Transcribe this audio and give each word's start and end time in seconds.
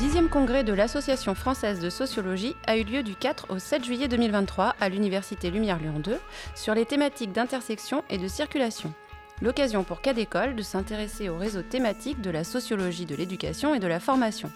dixième 0.00 0.30
congrès 0.30 0.64
de 0.64 0.72
l'Association 0.72 1.34
française 1.34 1.78
de 1.78 1.90
sociologie 1.90 2.56
a 2.66 2.78
eu 2.78 2.84
lieu 2.84 3.02
du 3.02 3.14
4 3.14 3.48
au 3.50 3.58
7 3.58 3.84
juillet 3.84 4.08
2023 4.08 4.74
à 4.80 4.88
l'Université 4.88 5.50
Lumière 5.50 5.78
Lyon 5.78 6.00
2 6.02 6.18
sur 6.54 6.74
les 6.74 6.86
thématiques 6.86 7.32
d'intersection 7.32 8.02
et 8.08 8.16
de 8.16 8.26
circulation. 8.26 8.94
L'occasion 9.42 9.84
pour 9.84 10.00
cas 10.00 10.14
d'école 10.14 10.56
de 10.56 10.62
s'intéresser 10.62 11.28
au 11.28 11.36
réseau 11.36 11.60
thématique 11.60 12.22
de 12.22 12.30
la 12.30 12.44
sociologie 12.44 13.04
de 13.04 13.14
l'éducation 13.14 13.74
et 13.74 13.78
de 13.78 13.86
la 13.86 14.00
formation. 14.00 14.50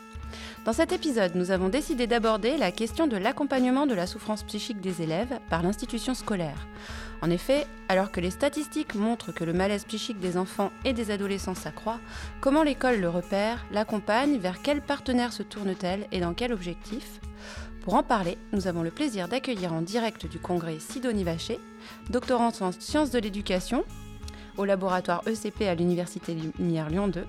Dans 0.64 0.72
cet 0.72 0.92
épisode, 0.92 1.34
nous 1.34 1.50
avons 1.50 1.68
décidé 1.68 2.06
d'aborder 2.06 2.56
la 2.56 2.72
question 2.72 3.06
de 3.06 3.16
l'accompagnement 3.16 3.86
de 3.86 3.94
la 3.94 4.06
souffrance 4.06 4.42
psychique 4.42 4.80
des 4.80 5.02
élèves 5.02 5.38
par 5.50 5.62
l'institution 5.62 6.14
scolaire. 6.14 6.66
En 7.22 7.30
effet, 7.30 7.66
alors 7.88 8.10
que 8.10 8.20
les 8.20 8.30
statistiques 8.30 8.94
montrent 8.94 9.32
que 9.32 9.44
le 9.44 9.52
malaise 9.52 9.84
psychique 9.84 10.20
des 10.20 10.36
enfants 10.36 10.72
et 10.84 10.92
des 10.92 11.10
adolescents 11.10 11.54
s'accroît, 11.54 12.00
comment 12.40 12.62
l'école 12.62 13.00
le 13.00 13.08
repère, 13.08 13.64
l'accompagne, 13.70 14.38
vers 14.38 14.62
quels 14.62 14.82
partenaires 14.82 15.32
se 15.32 15.42
tourne-t-elle 15.42 16.06
et 16.12 16.20
dans 16.20 16.34
quel 16.34 16.52
objectif? 16.52 17.20
Pour 17.82 17.94
en 17.94 18.02
parler, 18.02 18.38
nous 18.52 18.66
avons 18.66 18.82
le 18.82 18.90
plaisir 18.90 19.28
d'accueillir 19.28 19.72
en 19.74 19.82
direct 19.82 20.26
du 20.26 20.38
congrès 20.38 20.78
Sidonie 20.78 21.24
Vacher, 21.24 21.60
doctorante 22.08 22.62
en 22.62 22.72
sciences 22.72 23.10
de 23.10 23.18
l'éducation 23.18 23.84
au 24.56 24.64
laboratoire 24.64 25.22
ECP 25.26 25.68
à 25.68 25.74
l'Université 25.74 26.34
Lumière 26.58 26.88
Lyon 26.88 27.08
2, 27.08 27.26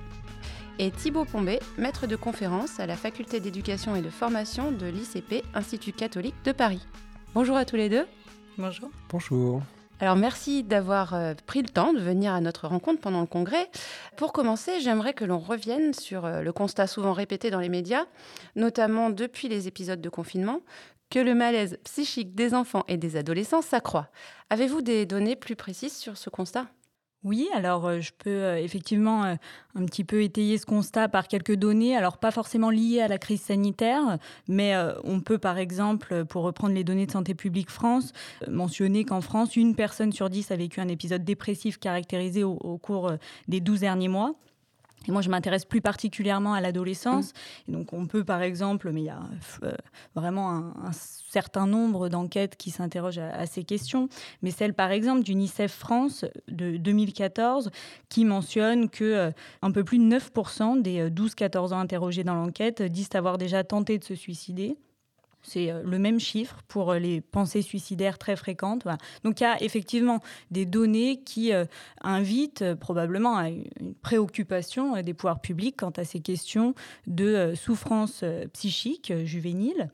et 0.80 0.92
Thibaut 0.92 1.26
Pombé, 1.26 1.60
maître 1.78 2.08
de 2.08 2.16
conférence 2.16 2.80
à 2.80 2.86
la 2.86 2.96
faculté 2.96 3.40
d'éducation 3.40 3.96
et 3.96 4.02
de 4.02 4.10
formation 4.10 4.72
de 4.72 4.86
l'ICP, 4.86 5.44
Institut 5.54 5.94
catholique 5.94 6.36
de 6.44 6.52
Paris. 6.52 6.86
Bonjour 7.34 7.56
à 7.56 7.66
tous 7.66 7.76
les 7.76 7.90
deux. 7.90 8.06
Bonjour. 8.58 8.90
Bonjour. 9.10 9.62
Alors 10.02 10.18
merci 10.18 10.64
d'avoir 10.64 11.14
euh, 11.14 11.34
pris 11.46 11.62
le 11.62 11.70
temps 11.70 11.94
de 11.94 12.00
venir 12.00 12.34
à 12.34 12.42
notre 12.42 12.68
rencontre 12.68 13.00
pendant 13.00 13.22
le 13.22 13.28
congrès. 13.28 13.70
Pour 14.18 14.34
commencer, 14.34 14.82
j'aimerais 14.82 15.14
que 15.14 15.24
l'on 15.24 15.40
revienne 15.40 15.94
sur 15.94 16.26
euh, 16.26 16.42
le 16.42 16.52
constat 16.52 16.88
souvent 16.88 17.14
répété 17.14 17.50
dans 17.50 17.62
les 17.62 17.70
médias, 17.70 18.06
notamment 18.56 19.10
depuis 19.10 19.48
les 19.48 19.70
épisodes 19.70 20.02
de 20.02 20.10
confinement, 20.10 20.60
que 21.10 21.20
le 21.20 21.34
malaise 21.34 21.78
psychique 21.86 22.36
des 22.36 22.54
enfants 22.54 22.84
et 22.90 22.98
des 22.98 23.16
adolescents 23.16 23.62
s'accroît. 23.62 24.10
Avez-vous 24.50 24.82
des 24.82 25.06
données 25.06 25.38
plus 25.38 25.56
précises 25.56 25.96
sur 25.96 26.18
ce 26.18 26.30
constat? 26.30 26.68
Oui, 27.26 27.50
alors 27.56 27.88
euh, 27.88 28.02
je 28.02 28.12
peux 28.16 28.30
euh, 28.30 28.58
effectivement 28.58 29.26
euh, 29.26 29.36
un 29.74 29.86
petit 29.86 30.04
peu 30.04 30.22
étayer 30.22 30.60
ce 30.60 30.66
constat 30.68 31.10
par 31.10 31.28
quelques 31.28 31.56
données, 31.56 31.98
alors 31.98 32.20
pas 32.20 32.30
forcément 32.30 32.70
liées 32.70 33.02
à 33.02 33.08
la 33.08 33.18
crise 33.18 33.42
sanitaire, 33.42 34.20
mais 34.48 34.74
on 35.04 35.20
peut 35.20 35.40
par 35.40 35.58
exemple, 35.58 36.24
pour 36.26 36.44
reprendre 36.44 36.76
les 36.76 36.84
données 36.84 37.08
de 37.08 37.12
Santé 37.12 37.34
publique 37.34 37.72
France, 37.72 38.14
mentionner 38.48 39.04
qu'en 39.04 39.22
France, 39.22 39.56
une 39.56 39.76
personne 39.76 40.14
sur 40.14 40.30
dix 40.30 40.52
a 40.52 40.56
vécu 40.56 40.80
un 40.80 40.88
épisode 40.88 41.26
dépressif 41.26 41.80
caractérisé 41.80 42.44
au, 42.44 42.78
cours 42.78 43.12
des 43.48 43.60
12 43.60 43.82
derniers 43.82 44.08
mois. 44.08 44.36
Et 45.08 45.12
moi, 45.12 45.22
je 45.22 45.30
m'intéresse 45.30 45.66
plus 45.66 45.82
particulièrement 45.82 46.54
à 46.54 46.62
l'adolescence. 46.62 47.34
Et 47.68 47.72
donc, 47.72 47.94
on 47.94 48.08
peut, 48.08 48.24
par 48.24 48.42
exemple, 48.42 48.92
mais 48.92 49.02
il 49.02 49.06
y 49.06 49.10
a 49.10 49.20
euh, 49.64 49.74
vraiment 50.16 50.50
un, 50.52 50.92
certain 50.92 51.68
nombre 51.68 52.08
d'enquêtes 52.08 52.56
qui 52.56 52.72
s'interrogent 52.72 53.20
à, 53.20 53.46
ces 53.46 53.64
questions. 53.64 54.08
Mais 54.42 54.52
celle, 54.52 54.74
par 54.74 54.92
exemple, 54.92 55.24
d'UNICEF 55.24 55.72
France 55.72 56.26
de 56.48 56.78
2014, 56.78 57.72
qui 58.10 58.24
mentionne 58.26 58.90
que 58.90 59.04
euh, 59.04 59.32
un 59.62 59.72
peu 59.72 59.84
plus 59.84 60.00
de 60.00 60.06
9% 60.06 60.82
des 60.82 61.10
12-14 61.10 61.56
euh, 61.72 61.76
ans 61.76 61.80
interrogés 61.80 62.24
dans 62.24 62.36
l'enquête 62.36 62.82
disent 62.82 63.10
avoir 63.16 63.38
déjà 63.38 63.64
tenté 63.64 63.98
de 63.98 64.04
se 64.04 64.16
suicider. 64.16 64.78
C'est 65.46 65.72
euh, 65.72 65.82
le 65.84 66.00
même 66.00 66.20
chiffre 66.20 66.62
pour 66.68 66.92
euh, 66.92 67.00
les 67.00 67.22
pensées 67.22 67.62
suicidaires 67.62 68.18
très 68.18 68.36
fréquentes. 68.36 68.88
Donc 69.24 69.40
il 69.40 69.44
y 69.44 69.48
a 69.48 69.62
effectivement 69.62 70.20
des 70.52 70.66
données 70.66 71.22
qui 71.24 71.54
euh, 71.54 71.66
invitent 72.02 72.74
probablement 72.76 73.38
à 73.38 73.50
une 73.50 73.94
préoccupation 74.02 75.02
des 75.02 75.14
pouvoirs 75.14 75.40
publics 75.40 75.78
quant 75.78 75.92
à 75.92 76.04
ces 76.04 76.20
questions 76.20 76.74
de 77.08 77.54
souffrance 77.56 78.24
psychique 78.54 79.14
juvénile. 79.24 79.90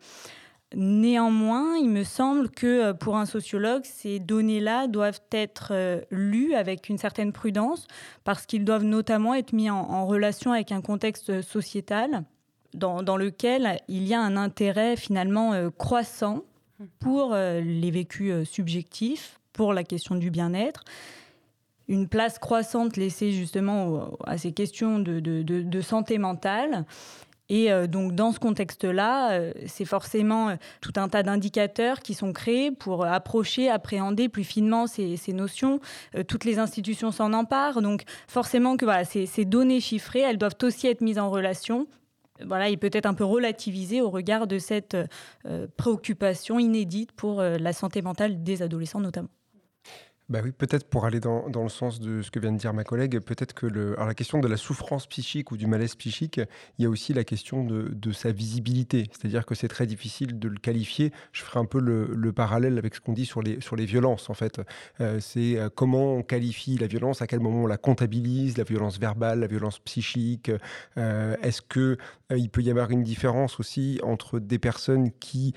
Néanmoins, 0.73 1.75
il 1.75 1.89
me 1.89 2.03
semble 2.03 2.49
que 2.49 2.93
pour 2.93 3.17
un 3.17 3.25
sociologue, 3.25 3.83
ces 3.83 4.19
données-là 4.19 4.87
doivent 4.87 5.19
être 5.31 6.01
lues 6.11 6.53
avec 6.53 6.87
une 6.87 6.97
certaine 6.97 7.33
prudence 7.33 7.87
parce 8.23 8.45
qu'ils 8.45 8.63
doivent 8.63 8.85
notamment 8.85 9.33
être 9.33 9.51
mis 9.51 9.69
en 9.69 10.05
relation 10.05 10.53
avec 10.53 10.71
un 10.71 10.81
contexte 10.81 11.41
sociétal 11.41 12.23
dans, 12.73 13.17
lequel 13.17 13.79
il 13.87 14.07
y 14.07 14.13
a 14.13 14.21
un 14.21 14.37
intérêt 14.37 14.95
finalement 14.95 15.53
euh, 15.53 15.69
croissant 15.69 16.43
pour 16.99 17.33
euh, 17.33 17.61
les 17.61 17.91
vécus 17.91 18.31
euh, 18.31 18.45
subjectifs, 18.45 19.39
pour 19.53 19.73
la 19.73 19.83
question 19.83 20.15
du 20.15 20.31
bien-être, 20.31 20.83
une 21.87 22.07
place 22.07 22.39
croissante 22.39 22.95
laissée 22.95 23.31
justement 23.33 24.11
à 24.25 24.37
ces 24.37 24.53
questions 24.53 24.99
de, 24.99 25.81
santé 25.81 26.17
mentale. 26.17 26.85
Et 27.49 27.69
donc 27.89 28.15
dans 28.15 28.31
ce 28.31 28.39
contexte-là, 28.39 29.51
c'est 29.65 29.83
forcément 29.83 30.55
tout 30.79 30.93
un 30.95 31.09
tas 31.09 31.21
d'indicateurs 31.21 31.99
qui 31.99 32.13
sont 32.13 32.31
créés 32.31 32.71
pour 32.71 33.03
approcher, 33.03 33.69
appréhender 33.69 34.29
plus 34.29 34.45
finement 34.45 34.87
ces, 34.87 35.17
notions. 35.33 35.81
toutes 36.29 36.45
les 36.45 36.59
institutions 36.59 37.11
s'en 37.11 37.33
emparent. 37.33 37.81
Donc 37.81 38.03
forcément 38.25 38.77
que 38.77 38.85
voilà, 38.85 39.03
ces, 39.03 39.25
ces 39.25 39.43
données 39.43 39.81
chiffrées, 39.81 40.21
elles 40.21 40.37
doivent 40.37 40.55
aussi 40.63 40.87
être 40.87 41.01
mises 41.01 41.19
en 41.19 41.29
relation 41.29 41.87
voilà, 42.45 42.69
il 42.69 42.77
peut 42.77 42.89
être 42.91 43.05
un 43.05 43.13
peu 43.13 43.25
relativisé 43.25 44.01
au 44.01 44.09
regard 44.09 44.47
de 44.47 44.59
cette 44.59 44.97
euh, 45.45 45.67
préoccupation 45.77 46.59
inédite 46.59 47.11
pour 47.11 47.39
euh, 47.39 47.57
la 47.57 47.73
santé 47.73 48.01
mentale 48.01 48.43
des 48.43 48.61
adolescents 48.61 48.99
notamment. 48.99 49.29
Bah 50.31 50.39
oui, 50.41 50.53
peut-être 50.53 50.87
pour 50.87 51.03
aller 51.03 51.19
dans, 51.19 51.49
dans, 51.49 51.63
le 51.63 51.67
sens 51.67 51.99
de 51.99 52.21
ce 52.21 52.31
que 52.31 52.39
vient 52.39 52.53
de 52.53 52.57
dire 52.57 52.73
ma 52.73 52.85
collègue, 52.85 53.19
peut-être 53.19 53.53
que 53.53 53.65
le, 53.65 53.95
alors 53.95 54.07
la 54.07 54.13
question 54.13 54.39
de 54.39 54.47
la 54.47 54.55
souffrance 54.55 55.05
psychique 55.05 55.51
ou 55.51 55.57
du 55.57 55.67
malaise 55.67 55.93
psychique, 55.95 56.39
il 56.77 56.83
y 56.83 56.85
a 56.85 56.89
aussi 56.89 57.13
la 57.13 57.25
question 57.25 57.65
de, 57.65 57.89
de 57.93 58.11
sa 58.13 58.31
visibilité. 58.31 59.09
C'est-à-dire 59.11 59.45
que 59.45 59.55
c'est 59.55 59.67
très 59.67 59.85
difficile 59.85 60.39
de 60.39 60.47
le 60.47 60.57
qualifier. 60.57 61.11
Je 61.33 61.41
ferai 61.41 61.59
un 61.59 61.65
peu 61.65 61.81
le, 61.81 62.13
le 62.15 62.31
parallèle 62.31 62.77
avec 62.77 62.95
ce 62.95 63.01
qu'on 63.01 63.11
dit 63.11 63.25
sur 63.25 63.41
les, 63.41 63.59
sur 63.59 63.75
les 63.75 63.85
violences, 63.85 64.29
en 64.29 64.33
fait. 64.33 64.61
Euh, 65.01 65.19
c'est 65.19 65.57
euh, 65.57 65.67
comment 65.67 66.15
on 66.15 66.23
qualifie 66.23 66.77
la 66.77 66.87
violence, 66.87 67.21
à 67.21 67.27
quel 67.27 67.41
moment 67.41 67.63
on 67.63 67.67
la 67.67 67.75
comptabilise, 67.75 68.57
la 68.57 68.63
violence 68.63 68.99
verbale, 69.01 69.41
la 69.41 69.47
violence 69.47 69.79
psychique. 69.79 70.49
Euh, 70.97 71.35
Est-ce 71.43 71.61
que 71.61 71.97
euh, 72.31 72.37
il 72.37 72.49
peut 72.49 72.61
y 72.61 72.69
avoir 72.69 72.91
une 72.91 73.03
différence 73.03 73.59
aussi 73.59 73.99
entre 74.01 74.39
des 74.39 74.59
personnes 74.59 75.11
qui, 75.19 75.53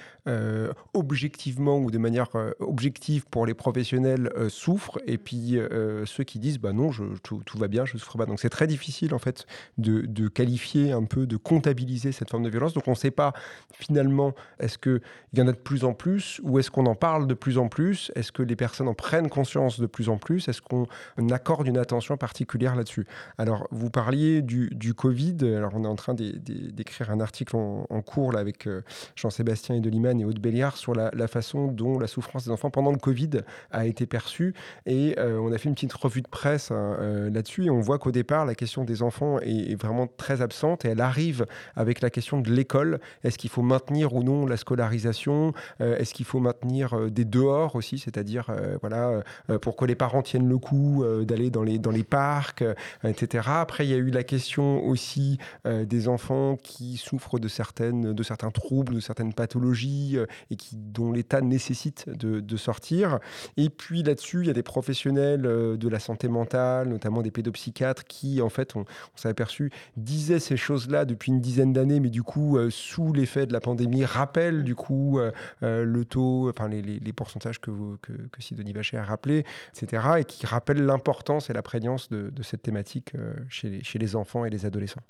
objectivement 0.94 1.78
ou 1.78 1.92
de 1.92 1.98
manière 1.98 2.30
objective 2.58 3.26
pour 3.30 3.46
les 3.46 3.54
professionnels, 3.54 4.32
souffrent 4.64 4.98
et 5.06 5.18
puis 5.18 5.58
euh, 5.58 6.06
ceux 6.06 6.24
qui 6.24 6.38
disent 6.38 6.58
bah 6.58 6.72
non, 6.72 6.90
je, 6.90 7.04
tout, 7.22 7.42
va 7.56 7.68
bien, 7.68 7.84
je 7.84 7.98
souffre 7.98 8.16
pas. 8.16 8.26
Donc 8.26 8.40
c'est 8.40 8.48
très 8.48 8.66
difficile 8.66 9.14
en 9.14 9.18
fait 9.18 9.46
de, 9.78 10.28
qualifier 10.28 10.92
un 10.92 11.04
peu, 11.04 11.26
de 11.26 11.36
comptabiliser 11.36 12.12
cette 12.12 12.30
forme 12.30 12.44
de 12.44 12.48
violence. 12.48 12.72
Donc 12.72 12.88
on 12.88 12.92
ne 12.92 12.96
sait 12.96 13.10
pas 13.10 13.32
finalement 13.72 14.32
est-ce 14.58 14.78
qu'il 14.78 15.00
y 15.34 15.42
en 15.42 15.48
a 15.48 15.52
de 15.52 15.58
plus 15.58 15.84
en 15.84 15.92
plus 15.92 16.40
ou 16.42 16.58
est-ce 16.58 16.70
qu'on 16.70 16.86
en 16.86 16.94
parle 16.94 17.26
de 17.26 17.34
plus 17.34 17.58
en 17.58 17.68
plus? 17.68 18.10
Est-ce 18.14 18.32
que 18.32 18.42
les 18.42 18.56
personnes 18.56 18.88
en 18.88 18.94
prennent 18.94 19.28
conscience 19.28 19.80
de 19.80 19.86
plus 19.86 20.08
en 20.08 20.16
plus? 20.16 20.48
Est-ce 20.48 20.62
qu'on 20.62 20.86
accorde 21.30 21.66
une 21.66 21.78
attention 21.78 22.16
particulière 22.16 22.74
là-dessus? 22.74 23.06
Alors 23.38 23.68
vous 23.70 23.90
parliez 23.90 24.42
du, 24.42 24.94
Covid. 24.94 25.36
Alors 25.42 25.72
on 25.74 25.84
est 25.84 25.88
en 25.88 25.96
train 25.96 26.14
d'écrire 26.14 27.10
un 27.10 27.20
article 27.20 27.56
en, 27.56 28.02
cours 28.02 28.32
là, 28.32 28.40
avec 28.40 28.66
euh, 28.66 28.82
Jean-Sébastien 29.16 29.74
Edeliman 29.76 30.20
et 30.20 30.24
Aude 30.24 30.38
Béliard 30.38 30.76
sur 30.76 30.94
la 30.94 31.28
façon 31.28 31.68
dont 31.68 31.98
la 31.98 32.06
souffrance 32.06 32.44
des 32.44 32.50
enfants 32.50 32.70
pendant 32.70 32.92
le 32.92 32.98
Covid 32.98 33.30
a 33.70 33.86
été 33.86 34.06
perçue 34.06 34.43
et 34.86 35.14
euh, 35.18 35.38
on 35.38 35.52
a 35.52 35.58
fait 35.58 35.68
une 35.68 35.74
petite 35.74 35.92
revue 35.92 36.22
de 36.22 36.28
presse 36.28 36.70
hein, 36.70 36.96
euh, 37.00 37.30
là-dessus. 37.30 37.66
Et 37.66 37.70
on 37.70 37.80
voit 37.80 37.98
qu'au 37.98 38.10
départ, 38.10 38.44
la 38.44 38.54
question 38.54 38.84
des 38.84 39.02
enfants 39.02 39.38
est, 39.40 39.74
vraiment 39.80 40.06
très 40.06 40.42
absente. 40.42 40.84
Et 40.84 40.88
elle 40.88 41.00
arrive 41.00 41.46
avec 41.76 42.00
la 42.00 42.10
question 42.10 42.40
de 42.40 42.50
l'école. 42.50 43.00
Est-ce 43.22 43.38
qu'il 43.38 43.50
faut 43.50 43.62
maintenir 43.62 44.14
ou 44.14 44.22
non 44.22 44.46
la 44.46 44.56
scolarisation? 44.56 45.52
Euh, 45.80 45.96
Est-ce 45.98 46.14
qu'il 46.14 46.26
faut 46.26 46.40
maintenir 46.40 47.10
des 47.10 47.24
dehors 47.24 47.76
aussi? 47.76 47.98
C'est-à-dire, 47.98 48.50
voilà, 48.80 49.22
pour 49.60 49.76
que 49.76 49.84
les 49.84 49.94
parents 49.94 50.22
tiennent 50.22 50.48
le 50.48 50.58
coup 50.58 51.04
d'aller 51.22 51.50
dans 51.50 51.62
les, 51.62 51.78
dans 51.78 51.90
les 51.90 52.04
parcs, 52.04 52.64
etc. 53.04 53.48
Après, 53.48 53.86
il 53.86 53.90
y 53.90 53.94
a 53.94 53.98
eu 53.98 54.10
la 54.10 54.22
question 54.22 54.84
aussi 54.86 55.38
des 55.64 56.08
enfants 56.08 56.56
qui 56.56 56.96
souffrent 56.96 57.38
de, 57.38 57.48
certaines, 57.48 58.12
de 58.12 58.22
certains 58.22 58.50
troubles, 58.50 58.94
de 58.94 59.00
certaines 59.00 59.32
pathologies 59.32 60.18
et 60.50 60.56
qui, 60.56 60.76
dont 60.76 61.12
l'état 61.12 61.40
nécessite 61.40 62.08
de, 62.08 62.40
de 62.40 62.56
sortir. 62.56 63.18
Et 63.56 63.70
puis 63.70 64.02
là-dessus, 64.02 64.33
il 64.42 64.46
y 64.46 64.50
a 64.50 64.54
des 64.54 64.62
professionnels 64.62 65.46
euh, 65.46 65.76
de 65.76 65.88
la 65.88 65.98
santé 65.98 66.28
mentale, 66.28 66.88
notamment 66.88 67.22
des 67.22 67.30
pédopsychiatres, 67.30 68.04
qui, 68.04 68.40
en 68.40 68.48
fait, 68.48 68.76
on, 68.76 68.84
s'est 69.14 69.28
aperçu, 69.28 69.70
disaient 69.96 70.40
ces 70.40 70.56
choses-là 70.56 71.04
depuis 71.04 71.30
une 71.30 71.40
dizaine 71.40 71.72
d'années, 71.72 72.00
mais 72.00 72.10
du 72.10 72.22
coup, 72.22 72.56
euh, 72.56 72.70
sous 72.70 73.12
l'effet 73.12 73.46
de 73.46 73.52
la 73.52 73.60
pandémie, 73.60 74.04
rappellent 74.04 74.64
du 74.64 74.74
coup 74.74 75.18
euh, 75.18 75.30
le 75.60 76.04
taux, 76.04 76.48
enfin 76.50 76.68
les, 76.68 76.82
les, 76.82 77.12
pourcentages 77.12 77.60
que, 77.60 77.70
vous, 77.70 77.96
que, 78.02 78.12
que 78.12 78.42
Sidonie 78.42 78.72
Vacher 78.72 78.96
a 78.96 79.04
rappelé, 79.04 79.44
etc., 79.74 80.02
et 80.18 80.24
qui 80.24 80.46
rappellent 80.46 80.84
l'importance 80.84 81.50
et 81.50 81.52
la 81.52 81.62
prégnance 81.62 82.08
de, 82.08 82.30
de 82.30 82.42
cette 82.42 82.62
thématique 82.62 83.12
chez 83.48 83.70
les, 83.70 83.84
chez 83.84 83.98
les 83.98 84.16
enfants 84.16 84.44
et 84.44 84.50
les 84.50 84.66
adolescents. 84.66 85.02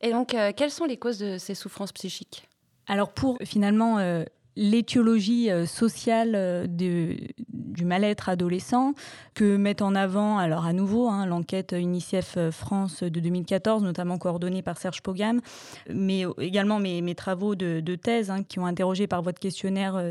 Et 0.00 0.10
donc, 0.10 0.34
quelles 0.56 0.70
sont 0.70 0.84
les 0.84 0.96
causes 0.96 1.18
de 1.18 1.38
ces 1.38 1.54
souffrances 1.54 1.92
psychiques? 1.92 2.48
Alors 2.86 3.12
pour 3.12 3.38
finalement 3.44 4.24
l'étiologie 4.56 5.50
euh, 5.50 5.66
sociale 5.66 6.32
euh, 6.34 6.66
de, 6.66 7.16
du 7.48 7.84
mal-être 7.84 8.28
adolescent 8.28 8.94
que 9.34 9.56
met 9.56 9.82
en 9.82 9.94
avant, 9.94 10.38
alors 10.38 10.64
à 10.64 10.72
nouveau, 10.72 11.08
hein, 11.08 11.26
l'enquête 11.26 11.74
UNICEF 11.78 12.38
France 12.50 13.02
de 13.02 13.20
2014, 13.20 13.82
notamment 13.82 14.16
coordonnée 14.16 14.62
par 14.62 14.78
Serge 14.78 15.02
Pogam, 15.02 15.40
mais 15.92 16.24
également 16.38 16.78
mes, 16.78 17.14
travaux 17.14 17.54
de, 17.54 17.94
thèse 17.96 18.30
hein, 18.30 18.42
qui 18.42 18.58
ont 18.58 18.66
interrogé 18.66 19.06
par 19.06 19.20
votre 19.20 19.38
questionnaire 19.38 20.02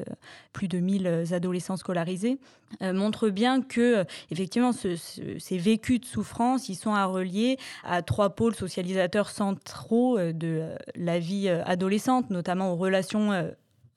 plus 0.53 0.67
de 0.67 0.77
1000 0.77 1.25
adolescents 1.31 1.75
scolarisés, 1.77 2.37
montrent 2.81 3.29
bien 3.29 3.61
que, 3.61 4.05
effectivement, 4.29 4.71
ces 4.71 5.57
vécus 5.57 6.01
de 6.01 6.05
souffrance, 6.05 6.69
ils 6.69 6.75
sont 6.75 6.93
à 6.93 7.05
relier 7.05 7.57
à 7.83 8.03
trois 8.03 8.29
pôles 8.29 8.53
socialisateurs 8.53 9.31
centraux 9.31 10.19
de 10.19 10.69
la 10.93 11.17
vie 11.17 11.49
adolescente, 11.49 12.29
notamment 12.29 12.73
aux 12.73 12.75
relations 12.75 13.31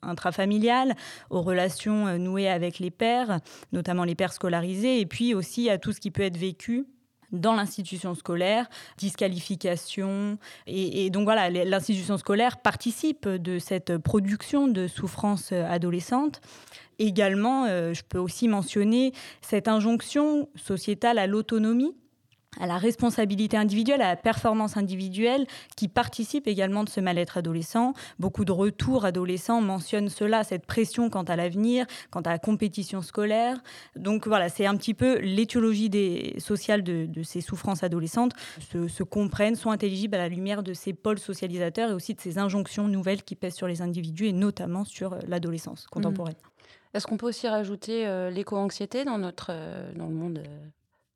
intrafamiliales, 0.03 0.95
aux 1.31 1.43
relations 1.43 2.07
euh, 2.07 2.19
nouées 2.19 2.49
avec 2.49 2.79
les 2.79 2.91
pères, 2.91 3.41
notamment 3.73 4.05
les 4.05 4.15
pères 4.15 4.33
scolarisés, 4.33 5.01
et 5.01 5.07
puis 5.07 5.35
aussi 5.35 5.71
à 5.71 5.79
tout 5.79 5.93
ce 5.93 6.01
qui 6.01 6.11
peut 6.11 6.23
être 6.23 6.37
vécu 6.37 6.87
dans 7.33 7.55
l'institution 7.55 8.15
scolaire, 8.15 8.69
disqualification. 8.97 10.39
Et, 10.67 11.11
donc 11.11 11.25
voilà, 11.25 11.51
l'institution 11.51 12.17
scolaire 12.17 12.59
participe 12.59 13.29
de 13.29 13.59
cette 13.59 13.99
production 13.99 14.67
de 14.67 14.87
souffrance 14.87 15.53
adolescente. 15.53 16.41
Également, 16.99 17.67
euh, 17.67 17.95
je 17.95 18.03
peux 18.03 18.19
aussi 18.19 18.49
mentionner 18.49 19.13
cette 19.41 19.69
injonction 19.69 20.49
sociétale 20.57 21.19
à 21.19 21.27
l'autonomie 21.27 21.95
à 22.61 22.67
la 22.67 22.79
responsabilité 22.79 23.57
individuelle, 23.57 24.03
à 24.03 24.09
la 24.09 24.17
performance 24.17 24.77
individuelle, 24.77 25.47
qui 25.77 25.89
participe 25.89 26.47
également 26.47 26.85
de 26.85 26.89
ce 26.89 27.01
mal-être 27.01 27.39
adolescent. 27.39 27.95
Beaucoup 28.19 28.45
de 28.45 28.53
retours 28.53 29.05
adolescents 29.05 29.61
mentionnent 29.61 30.09
cela, 30.09 30.45
cette 30.45 30.67
pression 30.67 31.11
quant 31.11 31.23
à 31.25 31.37
l'avenir, 31.37 31.87
quant 32.11 32.21
à 32.21 32.31
la 32.31 32.39
compétition 32.39 33.03
scolaire. 33.03 33.59
Donc 33.97 34.27
voilà, 34.27 34.49
c'est 34.49 34.67
un 34.67 34.77
petit 34.77 34.95
peu 34.95 35.19
l'étiologie 35.19 35.91
sociale 36.39 36.83
de, 36.83 37.09
ces 37.23 37.41
souffrances 37.41 37.83
adolescentes 37.83 38.33
se, 38.61 39.03
comprennent, 39.03 39.57
sont 39.57 39.71
intelligibles 39.71 40.15
à 40.15 40.19
la 40.19 40.29
lumière 40.29 40.63
de 40.63 40.73
ces 40.73 40.93
pôles 40.93 41.19
socialisateurs 41.19 41.91
et 41.91 41.95
aussi 41.95 42.15
de 42.15 42.21
ces 42.21 42.39
injonctions 42.39 42.89
nouvelles 42.89 43.23
qui 43.23 43.35
pèsent 43.35 43.55
sur 43.55 43.67
les 43.67 43.83
individus 43.83 44.27
et 44.27 44.33
notamment 44.33 44.85
sur 44.85 45.13
euh, 45.13 45.19
l'adolescence 45.27 45.87
contemporaine. 45.87 46.35
Mmh. 46.35 46.97
Est-ce 46.97 47.07
qu'on 47.07 47.17
peut 47.17 47.27
aussi 47.27 47.49
rajouter 47.49 48.07
euh, 48.07 48.31
l'éco-anxiété 48.31 49.05
dans, 49.05 49.21
euh, 49.23 49.93
dans 49.95 50.07
le 50.07 50.15
monde 50.15 50.43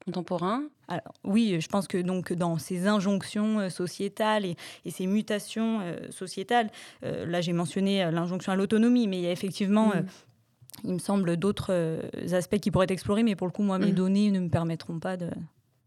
contemporain 0.05 0.65
Alors, 0.89 1.15
Oui, 1.25 1.59
je 1.61 1.69
pense 1.69 1.89
que 1.89 1.99
donc 1.99 2.33
dans 2.33 2.59
ces 2.59 2.87
injonctions 2.87 3.61
euh, 3.61 3.69
sociétales 3.69 4.45
et, 4.45 4.57
ces 4.91 5.07
mutations 5.07 5.81
euh, 5.81 6.11
sociétales, 6.11 6.71
euh, 7.05 7.27
là 7.27 7.41
j'ai 7.41 7.53
mentionné 7.53 8.11
l'injonction 8.11 8.53
à 8.53 8.57
l'autonomie, 8.57 9.09
mais 9.09 9.19
il 9.19 9.23
y 9.23 9.27
a 9.27 9.33
effectivement, 9.33 9.89
mm. 9.89 10.07
il 10.85 10.93
me 10.95 10.99
semble, 10.99 11.37
d'autres 11.37 12.01
aspects 12.33 12.59
qui 12.59 12.71
pourraient 12.71 12.85
être 12.85 12.91
explorés, 12.91 13.23
mais 13.23 13.37
pour 13.37 13.47
le 13.47 13.53
coup, 13.53 13.63
moi, 13.63 13.79
mes 13.79 13.93
mm. 13.93 13.95
données 13.95 14.31
ne 14.31 14.41
me 14.41 14.49
permettront 14.49 14.99
pas 14.99 15.17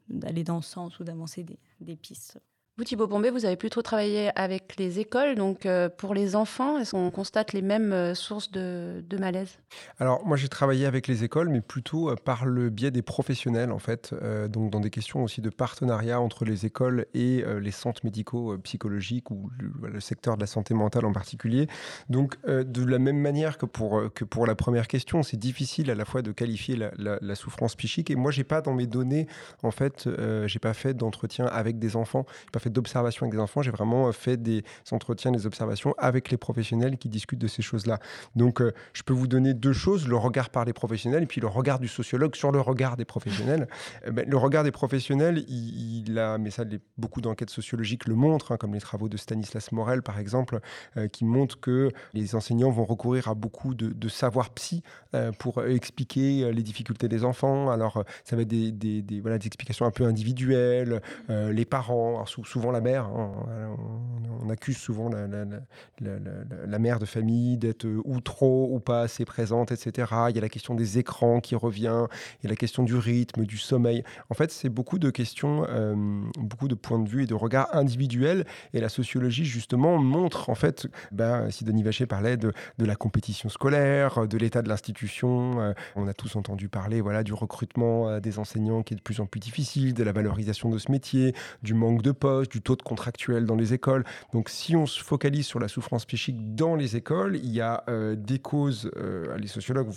d'aller 0.09 0.43
dans 0.43 0.61
ce 0.61 0.71
sens 0.71 0.99
ou 0.99 1.03
d'avancer 1.03 1.43
des, 1.43 1.57
des 1.81 1.95
pistes. 1.95 2.39
Vous, 2.77 2.83
Thibaut 2.83 3.07
Bombay, 3.07 3.29
vous 3.29 3.45
avez 3.45 3.55
plutôt 3.55 3.81
travaillé 3.81 4.31
avec 4.37 4.75
les 4.77 4.99
écoles. 4.99 5.35
Donc, 5.35 5.65
euh, 5.65 5.87
pour 5.87 6.13
les 6.13 6.35
enfants, 6.35 6.77
est-ce 6.77 6.91
qu'on 6.91 7.09
constate 7.09 7.53
les 7.53 7.61
mêmes 7.61 7.93
euh, 7.93 8.15
sources 8.15 8.51
de, 8.51 9.01
malaise? 9.17 9.59
Alors, 9.97 10.25
moi, 10.25 10.35
j'ai 10.35 10.49
travaillé 10.49 10.85
avec 10.85 11.07
les 11.07 11.23
écoles, 11.23 11.47
mais 11.47 11.61
plutôt 11.61 12.09
euh, 12.09 12.15
par 12.17 12.45
le 12.45 12.69
biais 12.69 12.91
des 12.91 13.01
professionnels, 13.01 13.71
en 13.71 13.79
fait. 13.79 14.13
donc, 14.49 14.71
dans 14.71 14.81
des 14.81 14.89
questions 14.89 15.23
aussi 15.23 15.39
de 15.39 15.49
partenariat 15.49 16.19
entre 16.19 16.43
les 16.43 16.65
écoles 16.65 17.05
et 17.13 17.45
les 17.61 17.71
centres 17.71 18.01
médicaux 18.03 18.57
psychologiques 18.57 19.31
ou 19.31 19.49
le, 19.81 20.01
secteur 20.01 20.35
de 20.35 20.41
la 20.41 20.47
santé 20.47 20.73
mentale 20.73 21.05
en 21.05 21.13
particulier. 21.13 21.67
Donc, 22.09 22.35
de 22.45 22.83
la 22.83 22.99
même 22.99 23.19
manière 23.19 23.57
que 23.57 23.65
pour, 23.65 24.03
que 24.13 24.25
pour 24.25 24.45
la 24.45 24.55
première 24.55 24.87
question, 24.87 25.23
c'est 25.23 25.37
difficile 25.37 25.89
à 25.89 25.95
la 25.95 26.03
fois 26.03 26.21
de 26.21 26.33
qualifier 26.33 26.75
la, 26.97 27.35
souffrance 27.35 27.75
psychique. 27.75 28.11
Et 28.11 28.15
moi, 28.15 28.31
j'ai 28.31 28.43
pas 28.43 28.61
dans 28.61 28.73
mes 28.73 28.87
données, 28.87 29.27
en 29.63 29.71
fait, 29.71 30.09
j'ai 30.45 30.59
pas 30.59 30.73
fait 30.73 30.93
d'entretien 30.93 31.45
avec 31.45 31.79
des 31.79 31.95
enfants. 31.95 32.25
D'observation 32.69 33.25
avec 33.25 33.33
des 33.33 33.39
enfants, 33.39 33.61
j'ai 33.61 33.71
vraiment 33.71 34.07
euh, 34.07 34.11
fait 34.11 34.37
des 34.37 34.63
entretiens, 34.91 35.31
des 35.31 35.45
observations 35.45 35.93
avec 35.97 36.29
les 36.31 36.37
professionnels 36.37 36.97
qui 36.97 37.09
discutent 37.09 37.39
de 37.39 37.47
ces 37.47 37.61
choses-là. 37.61 37.99
Donc, 38.35 38.61
euh, 38.61 38.73
je 38.93 39.03
peux 39.03 39.13
vous 39.13 39.27
donner 39.27 39.53
deux 39.53 39.73
choses, 39.73 40.07
le 40.07 40.17
regard 40.17 40.49
par 40.49 40.65
les 40.65 40.73
professionnels 40.73 41.23
et 41.23 41.27
puis 41.27 41.41
le 41.41 41.47
regard 41.47 41.79
du 41.79 41.87
sociologue 41.87 42.35
sur 42.35 42.51
le 42.51 42.61
regard 42.61 42.97
des 42.97 43.05
professionnels. 43.05 43.67
Euh, 44.05 44.11
ben, 44.11 44.27
le 44.27 44.37
regard 44.37 44.63
des 44.63 44.71
professionnels, 44.71 45.45
il, 45.47 46.17
a, 46.17 46.37
mais 46.37 46.49
ça, 46.49 46.63
beaucoup 46.97 47.21
d'enquêtes 47.21 47.49
sociologiques 47.49 48.07
le 48.07 48.15
montrent, 48.15 48.51
hein, 48.51 48.57
comme 48.57 48.73
les 48.73 48.81
travaux 48.81 49.09
de 49.09 49.17
Stanislas 49.17 49.71
Morel, 49.71 50.01
par 50.01 50.19
exemple, 50.19 50.59
qui 51.11 51.23
montrent 51.23 51.59
que 51.59 51.91
les 52.13 52.35
enseignants 52.35 52.71
vont 52.71 52.85
recourir 52.85 53.27
à 53.27 53.35
beaucoup 53.35 53.73
de, 53.73 54.09
savoir 54.09 54.49
psy 54.51 54.81
pour 55.39 55.63
expliquer 55.63 56.51
les 56.51 56.63
difficultés 56.63 57.07
des 57.07 57.23
enfants. 57.23 57.69
Alors, 57.69 58.03
ça 58.23 58.35
va 58.35 58.41
être 58.41 58.47
des, 58.47 58.71
des, 58.71 59.21
voilà, 59.21 59.37
des 59.37 59.47
explications 59.47 59.85
un 59.85 59.91
peu 59.91 60.05
individuelles, 60.05 61.01
les 61.29 61.65
parents, 61.65 62.15
alors, 62.15 62.27
souvent 62.55 62.71
la 62.71 62.79
mère. 62.79 63.03
Hein. 63.07 63.33
On, 64.41 64.49
accuse 64.49 64.77
souvent 64.77 65.09
la, 65.09 66.79
mère 66.79 66.99
de 66.99 67.05
famille 67.05 67.57
d'être 67.57 67.85
euh, 67.85 67.99
ou 68.05 68.21
trop 68.21 68.69
ou 68.71 68.79
pas 68.79 69.01
assez 69.01 69.25
présente, 69.25 69.71
etc. 69.71 70.07
Il 70.29 70.35
y 70.35 70.37
a 70.37 70.41
la 70.41 70.49
question 70.49 70.75
des 70.75 70.99
écrans 70.99 71.39
qui 71.39 71.55
revient, 71.55 72.05
il 72.39 72.43
y 72.43 72.47
a 72.47 72.49
la 72.51 72.55
question 72.55 72.83
du 72.83 72.95
rythme, 72.95 73.43
du 73.45 73.57
sommeil. 73.57 74.03
En 74.29 74.35
fait, 74.35 74.51
c'est 74.51 74.69
beaucoup 74.69 74.99
de 74.99 75.09
questions, 75.09 75.65
euh, 75.67 75.95
beaucoup 76.37 76.67
de 76.67 76.75
points 76.75 76.99
de 76.99 77.09
vue 77.09 77.23
et 77.23 77.25
de 77.25 77.33
regards 77.33 77.75
individuels. 77.75 78.45
Et 78.73 78.79
la 78.79 78.89
sociologie, 78.89 79.45
justement, 79.45 79.97
montre, 79.97 80.49
en 80.51 80.55
fait, 80.55 80.87
ben, 81.11 81.49
si 81.49 81.63
Denis 81.63 81.81
Vacher 81.81 82.05
parlait 82.05 82.37
de, 82.37 82.53
la 82.77 82.95
compétition 82.95 83.49
scolaire, 83.49 84.27
de 84.27 84.37
l'état 84.37 84.61
de 84.61 84.69
l'institution, 84.69 85.59
euh, 85.59 85.73
on 85.95 86.07
a 86.07 86.13
tous 86.13 86.35
entendu 86.35 86.69
parler 86.69 87.01
voilà, 87.01 87.23
du 87.23 87.33
recrutement 87.33 88.19
des 88.19 88.37
enseignants 88.37 88.83
qui 88.83 88.93
est 88.93 88.97
de 88.97 89.01
plus 89.01 89.19
en 89.19 89.25
plus 89.25 89.39
difficile, 89.39 89.95
de 89.95 90.03
la 90.03 90.11
valorisation 90.11 90.69
de 90.69 90.77
ce 90.77 90.91
métier, 90.91 91.33
du 91.63 91.73
manque 91.73 92.03
de 92.03 92.11
postes 92.11 92.44
du 92.49 92.61
taux 92.61 92.75
de 92.75 92.81
contractuel 92.81 93.45
dans 93.45 93.55
les 93.55 93.73
écoles. 93.73 94.03
Donc 94.33 94.49
si 94.49 94.75
on 94.75 94.85
se 94.85 95.03
focalise 95.03 95.45
sur 95.45 95.59
la 95.59 95.67
souffrance 95.67 96.05
psychique 96.05 96.55
dans 96.55 96.75
les 96.75 96.95
écoles, 96.95 97.37
il 97.37 97.51
y 97.51 97.61
a 97.61 97.83
euh, 97.89 98.15
des 98.15 98.39
causes, 98.39 98.91
euh, 98.97 99.37
les 99.37 99.47
sociologues 99.47 99.89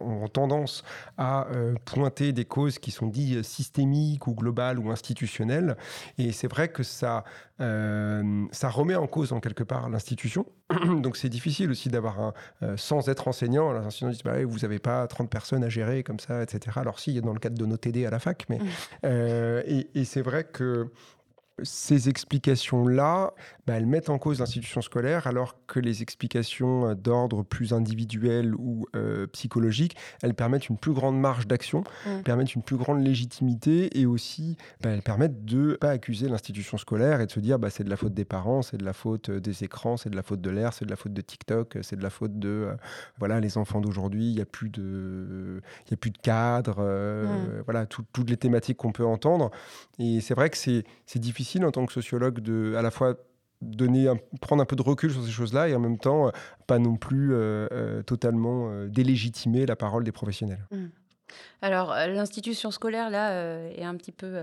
ont 0.00 0.28
tendance 0.28 0.84
à 1.18 1.48
euh, 1.48 1.74
pointer 1.84 2.32
des 2.32 2.44
causes 2.44 2.78
qui 2.78 2.92
sont 2.92 3.08
dites 3.08 3.42
systémiques 3.42 4.28
ou 4.28 4.34
globales 4.34 4.78
ou 4.78 4.92
institutionnelles. 4.92 5.76
Et 6.18 6.30
c'est 6.30 6.46
vrai 6.46 6.68
que 6.68 6.84
ça, 6.84 7.24
ça 7.58 8.68
remet 8.68 8.94
en 8.94 9.08
cause 9.08 9.32
en 9.32 9.40
quelque 9.40 9.64
part 9.64 9.88
l'institution. 9.88 10.46
Donc 11.00 11.16
c'est 11.16 11.28
difficile 11.28 11.70
aussi 11.70 11.88
d'avoir 11.88 12.20
un... 12.20 12.76
sans 12.76 13.08
être 13.08 13.26
enseignant, 13.26 13.72
les 13.72 13.84
enseignants 13.84 14.12
disent 14.12 14.22
bah, 14.22 14.44
vous 14.44 14.60
n'avez 14.60 14.78
pas 14.78 15.04
30 15.08 15.28
personnes 15.28 15.64
à 15.64 15.68
gérer 15.68 16.04
comme 16.04 16.20
ça, 16.20 16.42
etc. 16.42 16.76
Alors 16.76 17.00
si, 17.00 17.20
dans 17.20 17.32
le 17.32 17.40
cadre 17.40 17.58
de 17.58 17.66
nos 17.66 17.76
TD 17.76 18.06
à 18.06 18.10
la 18.10 18.20
fac, 18.20 18.46
mais... 18.48 18.58
Mmh. 18.58 19.62
et, 19.66 19.90
et 19.94 20.04
c'est 20.04 20.22
vrai 20.22 20.44
que 20.44 20.90
ces 21.62 22.08
explications-là, 22.08 23.34
bah, 23.66 23.74
elles 23.74 23.86
mettent 23.86 24.08
en 24.08 24.18
cause 24.18 24.40
l'institution 24.40 24.80
scolaire, 24.80 25.26
alors 25.26 25.56
que 25.66 25.80
les 25.80 26.02
explications 26.02 26.88
euh, 26.88 26.94
d'ordre 26.94 27.42
plus 27.42 27.72
individuel 27.72 28.54
ou 28.54 28.86
euh, 28.96 29.26
psychologique, 29.28 29.96
elles 30.22 30.34
permettent 30.34 30.68
une 30.68 30.78
plus 30.78 30.92
grande 30.92 31.20
marge 31.20 31.46
d'action, 31.46 31.84
mmh. 32.06 32.22
permettent 32.22 32.54
une 32.54 32.62
plus 32.62 32.76
grande 32.76 33.04
légitimité 33.04 34.00
et 34.00 34.06
aussi 34.06 34.56
bah, 34.80 34.90
elles 34.90 35.02
permettent 35.02 35.44
de 35.44 35.72
ne 35.72 35.74
pas 35.74 35.90
accuser 35.90 36.28
l'institution 36.28 36.78
scolaire 36.78 37.20
et 37.20 37.26
de 37.26 37.30
se 37.30 37.40
dire 37.40 37.58
bah, 37.58 37.70
c'est 37.70 37.84
de 37.84 37.90
la 37.90 37.96
faute 37.96 38.14
des 38.14 38.24
parents, 38.24 38.62
c'est 38.62 38.78
de 38.78 38.84
la 38.84 38.94
faute 38.94 39.28
euh, 39.28 39.40
des 39.40 39.62
écrans, 39.62 39.96
c'est 39.96 40.10
de 40.10 40.16
la 40.16 40.22
faute 40.22 40.40
de 40.40 40.50
l'air, 40.50 40.72
c'est 40.72 40.86
de 40.86 40.90
la 40.90 40.96
faute 40.96 41.12
de 41.12 41.20
TikTok, 41.20 41.78
c'est 41.82 41.96
de 41.96 42.02
la 42.02 42.10
faute 42.10 42.38
de 42.38 42.68
voilà 43.18 43.40
les 43.40 43.58
enfants 43.58 43.80
d'aujourd'hui, 43.80 44.30
il 44.30 44.34
n'y 44.34 44.40
a 44.40 44.46
plus 44.46 44.70
de 44.70 45.60
il 45.88 45.94
a 45.94 45.96
plus 45.96 46.10
de 46.10 46.18
cadre, 46.18 46.82
mmh. 46.82 47.62
voilà 47.64 47.86
toutes 47.86 48.30
les 48.30 48.36
thématiques 48.36 48.78
qu'on 48.78 48.92
peut 48.92 49.04
entendre 49.04 49.50
et 49.98 50.20
c'est 50.20 50.34
vrai 50.34 50.50
que 50.50 50.56
c'est 50.56 50.84
difficile 51.16 51.41
en 51.64 51.70
tant 51.70 51.86
que 51.86 51.92
sociologue 51.92 52.40
de 52.40 52.74
à 52.76 52.82
la 52.82 52.90
fois 52.90 53.16
donner 53.62 54.08
prendre 54.40 54.62
un 54.62 54.66
peu 54.66 54.76
de 54.76 54.82
recul 54.82 55.12
sur 55.12 55.24
ces 55.24 55.30
choses-là 55.30 55.68
et 55.68 55.74
en 55.74 55.80
même 55.80 55.98
temps 55.98 56.26
euh, 56.26 56.30
pas 56.66 56.78
non 56.78 56.96
plus 56.96 57.32
euh, 57.32 57.68
euh, 57.72 58.02
totalement 58.02 58.86
délégitimer 58.86 59.66
la 59.66 59.76
parole 59.76 60.04
des 60.04 60.12
professionnels. 60.12 60.66
Mmh. 60.70 60.86
Alors 61.62 61.94
l'institution 61.94 62.70
scolaire 62.70 63.08
là 63.08 63.70
est 63.70 63.84
un 63.84 63.96
petit 63.96 64.12
peu 64.12 64.36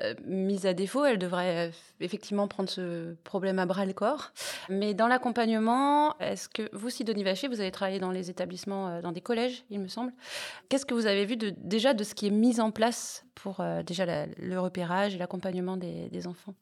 euh, 0.00 0.14
mise 0.24 0.64
à 0.64 0.72
défaut, 0.72 1.04
elle 1.04 1.18
devrait 1.18 1.68
euh, 1.68 1.70
effectivement 2.00 2.48
prendre 2.48 2.70
ce 2.70 3.14
problème 3.24 3.58
à 3.58 3.66
bras 3.66 3.84
le 3.84 3.92
corps. 3.92 4.32
Mais 4.70 4.94
dans 4.94 5.06
l'accompagnement, 5.06 6.18
est-ce 6.18 6.48
que 6.48 6.70
vous, 6.72 6.88
Sidonie 6.88 7.24
Vacher, 7.24 7.46
vous 7.46 7.60
avez 7.60 7.70
travaillé 7.70 7.98
dans 7.98 8.10
les 8.10 8.30
établissements, 8.30 8.88
euh, 8.88 9.02
dans 9.02 9.12
des 9.12 9.20
collèges, 9.20 9.64
il 9.68 9.80
me 9.80 9.88
semble. 9.88 10.12
Qu'est-ce 10.70 10.86
que 10.86 10.94
vous 10.94 11.06
avez 11.06 11.26
vu 11.26 11.36
déjà 11.36 11.92
de 11.92 12.04
ce 12.04 12.14
qui 12.14 12.26
est 12.26 12.30
mis 12.30 12.58
en 12.58 12.70
place 12.70 13.26
pour 13.34 13.62
déjà 13.84 14.26
le 14.26 14.60
repérage 14.60 15.14
et 15.14 15.18
l'accompagnement 15.18 15.76
des, 15.76 16.26
enfants? 16.26 16.54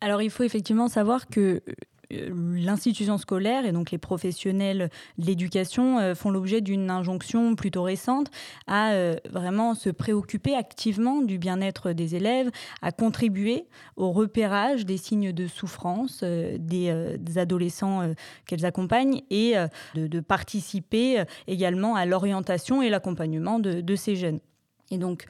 Alors 0.00 0.22
il 0.22 0.30
faut 0.30 0.44
effectivement 0.44 0.88
savoir 0.88 1.26
que 1.26 1.60
l'institution 2.10 3.18
scolaire 3.18 3.66
et 3.66 3.72
donc 3.72 3.90
les 3.90 3.98
professionnels 3.98 4.90
de 5.18 5.26
l'éducation 5.26 6.14
font 6.14 6.30
l'objet 6.30 6.60
d'une 6.60 6.90
injonction 6.90 7.54
plutôt 7.54 7.82
récente 7.82 8.30
à 8.66 8.92
vraiment 9.30 9.74
se 9.74 9.90
préoccuper 9.90 10.54
activement 10.54 11.20
du 11.20 11.38
bien-être 11.38 11.92
des 11.92 12.14
élèves, 12.14 12.50
à 12.82 12.92
contribuer 12.92 13.66
au 13.96 14.10
repérage 14.10 14.86
des 14.86 14.96
signes 14.96 15.32
de 15.32 15.46
souffrance 15.46 16.24
des, 16.24 17.18
adolescents 17.36 18.14
qu'elles 18.46 18.64
accompagnent 18.64 19.22
et 19.30 19.54
de, 19.94 20.20
participer 20.20 21.24
également 21.46 21.94
à 21.94 22.06
l'orientation 22.06 22.82
et 22.82 22.88
l'accompagnement 22.88 23.58
de, 23.58 23.80
de 23.80 23.96
ces 23.96 24.16
jeunes. 24.16 24.40
Et 24.90 24.98
donc, 24.98 25.26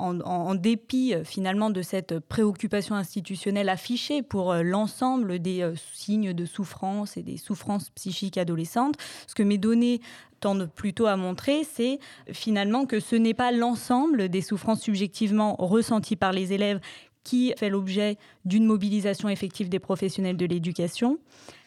en, 0.00 0.54
dépit 0.54 1.14
euh, 1.14 1.24
finalement 1.24 1.70
de 1.70 1.82
cette 1.82 2.18
préoccupation 2.18 2.94
institutionnelle 2.94 3.68
affichée 3.68 4.22
pour 4.22 4.52
euh, 4.52 4.62
l'ensemble 4.62 5.38
des 5.38 5.62
euh, 5.62 5.74
signes 5.92 6.32
de 6.32 6.44
souffrance 6.44 7.16
et 7.16 7.22
des 7.22 7.36
souffrances 7.36 7.90
psychiques 7.90 8.38
adolescentes, 8.38 8.96
ce 9.26 9.34
que 9.34 9.42
mes 9.42 9.58
données 9.58 10.00
tendent 10.40 10.70
plutôt 10.74 11.06
à 11.06 11.16
montrer, 11.16 11.64
c'est 11.64 11.98
finalement 12.32 12.86
que 12.86 12.98
ce 12.98 13.14
n'est 13.14 13.34
pas 13.34 13.52
l'ensemble 13.52 14.28
des 14.30 14.40
souffrances 14.40 14.80
subjectivement 14.80 15.54
ressenties 15.58 16.16
par 16.16 16.32
les 16.32 16.52
élèves 16.52 16.80
qui 17.24 17.52
fait 17.58 17.68
l'objet 17.68 18.16
d'une 18.46 18.64
mobilisation 18.64 19.28
effective 19.28 19.68
des 19.68 19.78
professionnels 19.78 20.38
de 20.38 20.46
l'éducation, 20.46 21.18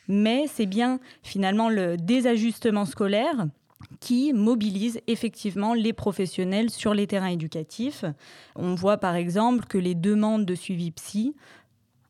mais 0.08 0.48
c'est 0.48 0.66
bien 0.66 1.00
finalement 1.22 1.70
le 1.70 1.98
désajustement 1.98 2.86
scolaire 2.86 3.48
qui 4.00 4.34
mobilise 4.34 5.00
effectivement 5.08 5.74
les 5.74 5.94
professionnels 5.94 6.70
sur 6.70 6.94
les 6.94 7.08
terrains 7.08 7.28
éducatifs. 7.28 8.06
On 8.56 8.76
voit 8.76 8.98
par 8.98 9.16
exemple 9.16 9.66
que 9.66 9.78
les 9.78 9.96
demandes 9.96 10.46
de 10.46 10.56
suivi 10.56 10.92
psy, 10.92 11.36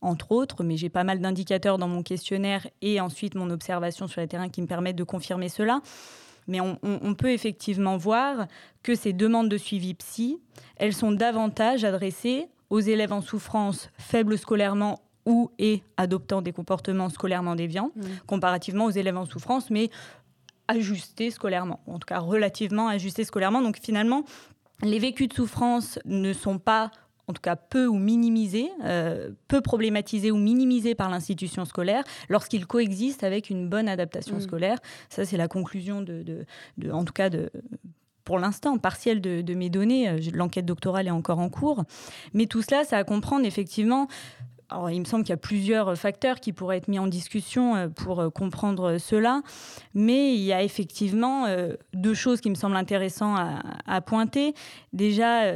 entre 0.01 0.31
autres, 0.31 0.63
mais 0.63 0.77
j'ai 0.77 0.89
pas 0.89 1.03
mal 1.03 1.19
d'indicateurs 1.19 1.77
dans 1.77 1.87
mon 1.87 2.03
questionnaire 2.03 2.67
et 2.81 2.99
ensuite 2.99 3.35
mon 3.35 3.49
observation 3.49 4.07
sur 4.07 4.21
les 4.21 4.27
terrains 4.27 4.49
qui 4.49 4.61
me 4.61 4.67
permettent 4.67 4.97
de 4.97 5.03
confirmer 5.03 5.49
cela. 5.49 5.81
Mais 6.47 6.59
on, 6.59 6.77
on 6.83 7.13
peut 7.13 7.31
effectivement 7.31 7.95
voir 7.95 8.47
que 8.83 8.95
ces 8.95 9.13
demandes 9.13 9.47
de 9.47 9.57
suivi 9.57 9.93
psy, 9.93 10.39
elles 10.75 10.93
sont 10.93 11.13
davantage 11.13 11.85
adressées 11.85 12.47
aux 12.69 12.81
élèves 12.81 13.13
en 13.13 13.21
souffrance, 13.21 13.89
faibles 13.97 14.37
scolairement 14.37 14.99
ou 15.25 15.51
et 15.57 15.83
adoptant 15.95 16.41
des 16.41 16.51
comportements 16.51 17.09
scolairement 17.09 17.55
déviants, 17.55 17.91
mmh. 17.95 18.01
comparativement 18.27 18.85
aux 18.85 18.91
élèves 18.91 19.17
en 19.17 19.25
souffrance, 19.25 19.69
mais 19.69 19.89
ajustés 20.67 21.31
scolairement, 21.31 21.81
en 21.87 21.99
tout 21.99 22.05
cas 22.07 22.19
relativement 22.19 22.87
ajustés 22.87 23.23
scolairement. 23.23 23.61
Donc 23.61 23.79
finalement, 23.81 24.23
les 24.81 24.99
vécus 24.99 25.27
de 25.27 25.33
souffrance 25.33 25.99
ne 26.05 26.33
sont 26.33 26.59
pas 26.59 26.91
en 27.27 27.33
tout 27.33 27.41
cas 27.41 27.55
peu 27.55 27.87
ou 27.87 27.97
minimisés, 27.97 28.69
euh, 28.83 29.29
peu 29.47 29.61
problématisés 29.61 30.31
ou 30.31 30.37
minimisés 30.37 30.93
par 30.93 31.09
l'institution 31.09 31.63
scolaire 31.63 32.03
lorsqu'ils 32.27 32.67
coexistent 32.67 33.23
avec 33.23 33.49
une 33.49 33.69
bonne 33.69 33.87
adaptation 33.87 34.37
mmh. 34.37 34.41
scolaire. 34.41 34.79
Ça, 35.09 35.25
c'est 35.25 35.37
la 35.37 35.47
conclusion 35.47 36.01
de, 36.01 36.45
en 36.91 37.05
tout 37.05 37.13
cas 37.13 37.29
de, 37.29 37.49
pour 38.25 38.39
l'instant, 38.39 38.77
partielle 38.77 39.21
de, 39.21 39.41
de, 39.41 39.53
mes 39.53 39.69
données. 39.69 40.09
Euh, 40.09 40.19
l'enquête 40.33 40.65
doctorale 40.65 41.07
est 41.07 41.11
encore 41.11 41.39
en 41.39 41.49
cours. 41.49 41.83
Mais 42.33 42.45
tout 42.45 42.61
cela, 42.61 42.83
ça 42.83 42.97
à 42.97 43.03
comprendre 43.05 43.45
effectivement 43.45 44.07
il 44.91 44.99
me 44.99 45.05
semble 45.05 45.23
qu'il 45.23 45.31
y 45.31 45.33
a 45.33 45.37
plusieurs 45.37 45.97
facteurs 45.97 46.39
qui 46.39 46.53
pourraient 46.53 46.77
être 46.77 46.87
mis 46.87 46.99
en 46.99 47.07
discussion 47.07 47.75
euh, 47.75 47.87
pour 47.87 48.19
euh, 48.19 48.29
comprendre 48.29 48.97
cela, 48.97 49.41
mais 49.93 50.33
il 50.35 50.41
y 50.41 50.53
a 50.53 50.63
effectivement 50.63 51.45
euh, 51.45 51.73
deux 51.93 52.13
choses 52.13 52.41
qui 52.41 52.49
me 52.49 52.55
semblent 52.55 52.75
intéressantes 52.75 53.39
à, 53.85 54.01
pointer. 54.01 54.53
Déjà, 54.91 55.53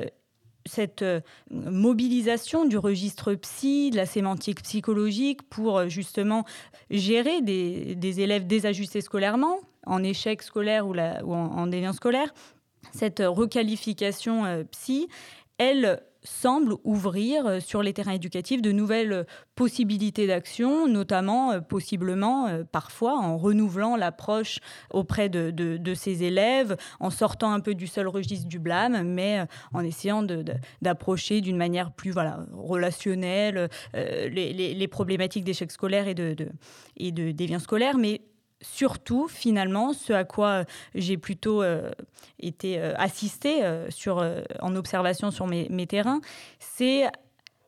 cette 0.66 1.04
mobilisation 1.50 2.66
du 2.66 2.78
registre 2.78 3.34
psy, 3.36 3.90
de 3.92 3.96
la 3.96 4.06
sémantique 4.06 4.64
psychologique 4.64 5.42
pour 5.50 5.90
justement 5.90 6.46
gérer 6.90 7.42
des, 7.42 8.22
élèves 8.22 8.48
désajustés 8.48 9.02
scolairement, 9.02 9.58
en 9.86 10.04
échec 10.04 10.42
scolaire 10.42 10.88
ou, 10.88 10.94
ou 10.94 11.34
en, 11.34 11.58
en 11.58 11.68
déviance 11.68 11.98
scolaire. 11.98 12.34
Cette 12.94 13.22
requalification 13.26 14.66
psy, 14.72 15.08
elle 15.58 16.02
semble 16.28 16.76
ouvrir 16.84 17.46
euh, 17.46 17.60
sur 17.60 17.82
les 17.82 17.94
terrains 17.94 18.14
éducatifs 18.14 18.62
de 18.62 18.72
nouvelles 18.72 19.14
euh, 19.14 19.24
possibilités 19.56 20.28
d'action, 20.28 20.88
notamment 20.88 21.52
euh, 21.52 21.62
possiblement 21.62 22.50
parfois 22.72 23.18
en 23.18 23.38
renouvelant 23.38 23.96
l'approche 23.96 24.60
auprès 24.92 25.30
de, 25.30 25.50
de, 25.52 25.94
ces 25.94 26.24
élèves, 26.24 26.78
en 27.00 27.10
sortant 27.10 27.52
un 27.52 27.60
peu 27.60 27.74
du 27.74 27.88
seul 27.88 28.08
registre 28.08 28.48
du 28.48 28.60
blâme, 28.60 29.04
mais 29.04 29.46
en 29.74 29.82
essayant 29.82 30.24
d'approcher 30.82 31.42
d'une 31.42 31.58
manière 31.58 31.92
plus 31.92 32.12
voilà, 32.12 32.46
relationnelle 32.54 33.70
les, 33.94 34.54
les, 34.54 34.88
problématiques 34.88 35.44
d'échec 35.44 35.72
scolaire 35.72 36.08
et 36.08 36.14
de, 36.14 36.36
et 36.98 37.12
de 37.12 37.32
déviance 37.32 37.64
scolaire, 37.64 37.98
mais 37.98 38.22
surtout, 38.62 39.28
finalement, 39.28 39.94
ce 39.94 40.14
à 40.14 40.24
quoi 40.24 40.66
j'ai 40.96 41.18
plutôt 41.18 41.62
euh, 41.62 41.92
été 42.40 42.80
euh, 42.80 42.94
assistée 42.98 43.64
euh, 43.64 43.90
sur, 43.90 44.24
en 44.62 44.76
observation 44.76 45.32
sur 45.32 45.48
mes, 45.48 45.88
terrains, 45.88 46.22
c'est 46.60 47.06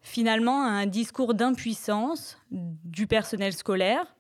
finalement 0.02 0.64
un 0.64 0.86
discours 0.86 1.34
d'impuissance 1.34 2.38
du 2.52 3.08
personnel 3.08 3.54
scolaire. 3.54 4.16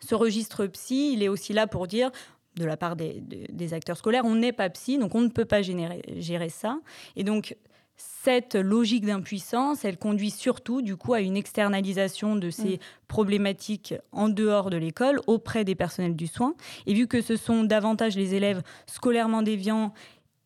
Ce 0.00 0.14
registre 0.14 0.66
psy, 0.66 1.12
il 1.12 1.22
est 1.22 1.28
aussi 1.28 1.52
là 1.52 1.66
pour 1.66 1.86
dire 1.86 2.10
de 2.56 2.64
la 2.64 2.76
part 2.76 2.94
des, 2.94 3.74
acteurs 3.74 3.96
scolaires, 3.96 4.24
on 4.24 4.36
n'est 4.36 4.52
pas 4.52 4.70
psy, 4.70 4.98
donc 4.98 5.14
on 5.14 5.20
ne 5.20 5.28
peut 5.28 5.44
pas 5.44 5.60
gérer 5.62 6.48
ça. 6.48 6.78
Et 7.16 7.24
donc, 7.24 7.56
cette 7.96 8.54
logique 8.54 9.04
d'impuissance, 9.04 9.84
elle 9.84 9.98
conduit 9.98 10.30
surtout 10.30 10.82
du 10.82 10.96
coup 10.96 11.14
à 11.14 11.20
une 11.20 11.36
externalisation 11.36 12.36
de 12.36 12.50
ces 12.50 12.76
mm. 12.76 12.78
problématiques 13.06 13.94
en 14.12 14.28
dehors 14.28 14.70
de 14.70 14.76
l'école 14.76 15.20
auprès 15.26 15.64
des 15.64 15.74
personnels 15.74 16.16
du 16.16 16.26
soin. 16.26 16.54
Et 16.86 16.94
vu 16.94 17.06
que 17.06 17.20
ce 17.20 17.36
sont 17.36 17.64
davantage 17.64 18.16
les 18.16 18.34
élèves 18.34 18.62
scolairement 18.86 19.42
déviants 19.42 19.92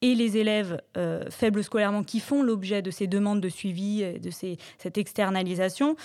et 0.03 0.15
les 0.15 0.37
élèves 0.37 0.81
euh, 0.97 1.25
faibles 1.31 1.65
scolairement 1.65 2.05
qui 2.05 2.21
font 2.21 2.43
l'objet 2.43 2.83
de 2.83 2.91
ces 2.91 3.07
demandes 3.07 3.41
de 3.41 3.49
suivi, 3.49 4.03
de 4.19 4.31
cette 4.31 4.99
externalisation, 4.99 5.97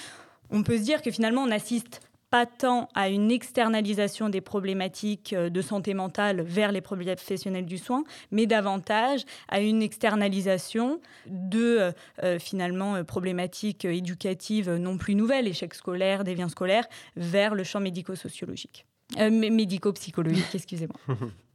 on 0.50 0.64
peut 0.64 0.78
se 0.78 0.84
dire 0.84 1.02
que 1.02 1.12
finalement 1.12 1.44
on 1.44 1.52
assiste 1.52 2.02
pas 2.34 2.48
tant 2.48 2.90
à 2.96 3.10
une 3.10 3.30
externalisation 3.30 4.28
des 4.28 4.42
problématiques 4.42 5.34
euh, 5.34 5.52
de 5.52 5.62
santé 5.62 5.94
mentale 5.94 6.42
vers 6.42 6.72
les 6.72 6.82
professionnels 6.82 7.68
du 7.68 7.78
soin, 7.78 8.06
mais 8.32 8.48
davantage 8.48 9.24
à 9.50 9.60
une 9.60 9.84
externalisation 9.84 11.00
de 11.28 11.78
euh, 11.78 11.92
euh, 12.24 12.40
finalement 12.40 13.04
problématiques 13.04 13.86
éducatives 13.86 14.72
non 14.72 14.98
plus 14.98 15.13
nouvelles, 15.13 15.48
échecs 15.48 15.75
scolaires, 15.75 16.24
déviants 16.24 16.50
scolaires, 16.50 16.88
vers 17.16 17.54
le 17.54 17.63
champ 17.63 17.80
médico-sociologique. 17.80 18.88
médico-psychologique, 19.16 20.56
excusez-moi. 20.56 20.98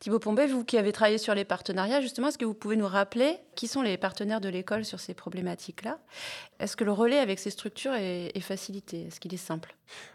Thibaut 0.00 0.20
Pombé, 0.20 0.46
vous 0.46 0.64
qui 0.64 0.78
avez 0.78 0.92
travaillé 0.92 1.18
sur 1.18 1.34
les 1.34 1.44
partenariats, 1.44 2.00
justement, 2.00 2.28
est-ce 2.28 2.38
que 2.38 2.44
vous 2.44 2.54
pouvez 2.54 2.76
nous 2.76 2.86
rappeler 2.86 3.36
qui 3.56 3.66
sont 3.66 3.82
les 3.82 3.96
partenaires 3.96 4.40
de 4.40 4.48
l'école 4.48 4.84
sur 4.84 5.00
ces 5.00 5.12
problématiques-là? 5.12 5.98
Est-ce 6.60 6.76
que 6.76 6.84
le 6.84 6.92
relais 6.92 7.18
avec 7.18 7.40
ces 7.40 7.50
structures 7.50 7.94
est, 7.94 8.38
facilité? 8.40 9.08
Est-ce 9.08 9.18
qu'il 9.18 9.34
est 9.34 9.38
simple? 9.38 9.74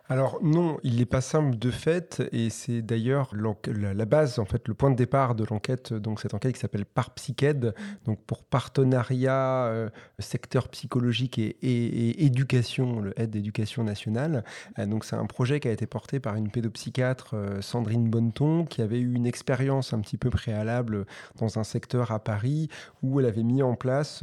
Alors 0.10 0.40
non, 0.44 0.80
il 0.84 0.98
n'est 0.98 1.06
pas 1.06 1.22
simple 1.22 1.58
de 1.58 1.72
fait, 1.72 2.22
et 2.34 2.50
c'est 2.50 2.82
d'ailleurs 2.82 3.32
la, 3.34 4.06
base, 4.06 4.38
en 4.38 4.44
fait, 4.44 4.68
le 4.68 4.74
point 4.74 4.92
de 4.92 4.98
départ 4.98 5.34
de 5.34 5.46
l'enquête, 5.50 5.94
donc 5.94 6.20
cette 6.20 6.34
enquête 6.34 6.56
qui 6.56 6.60
s'appelle 6.60 6.86
ParPsychEd, 6.86 7.74
donc 8.04 8.20
pour 8.26 8.44
partenariat 8.44 9.66
euh, 9.68 9.90
secteur 10.20 10.68
psychologique 10.68 11.40
et, 11.40 12.26
éducation, 12.26 13.00
le 13.00 13.18
aide 13.18 13.30
d'éducation 13.30 13.86
nationale. 13.86 14.44
Euh, 14.78 14.86
donc 14.88 15.06
c'est 15.06 15.16
un 15.16 15.26
projet 15.26 15.62
qui 15.62 15.70
a 15.70 15.72
été 15.72 15.88
porté 15.88 16.20
par 16.20 16.36
une 16.36 16.52
pédopsychiatre, 16.52 17.36
euh, 17.36 17.62
Sandrine 17.62 18.10
Bonneton, 18.10 18.66
qui 18.66 18.82
avait 18.82 19.00
eu 19.00 19.14
une 19.14 19.26
expérience 19.26 19.94
un 19.94 20.02
petit 20.02 20.18
peu 20.18 20.30
préalable 20.30 21.06
dans 21.40 21.60
un 21.60 21.64
secteur 21.64 22.12
à 22.12 22.20
Paris 22.20 22.68
où 23.04 23.22
elle 23.22 23.26
avait 23.26 23.44
mis 23.44 23.64
en 23.64 23.76
place, 23.76 24.18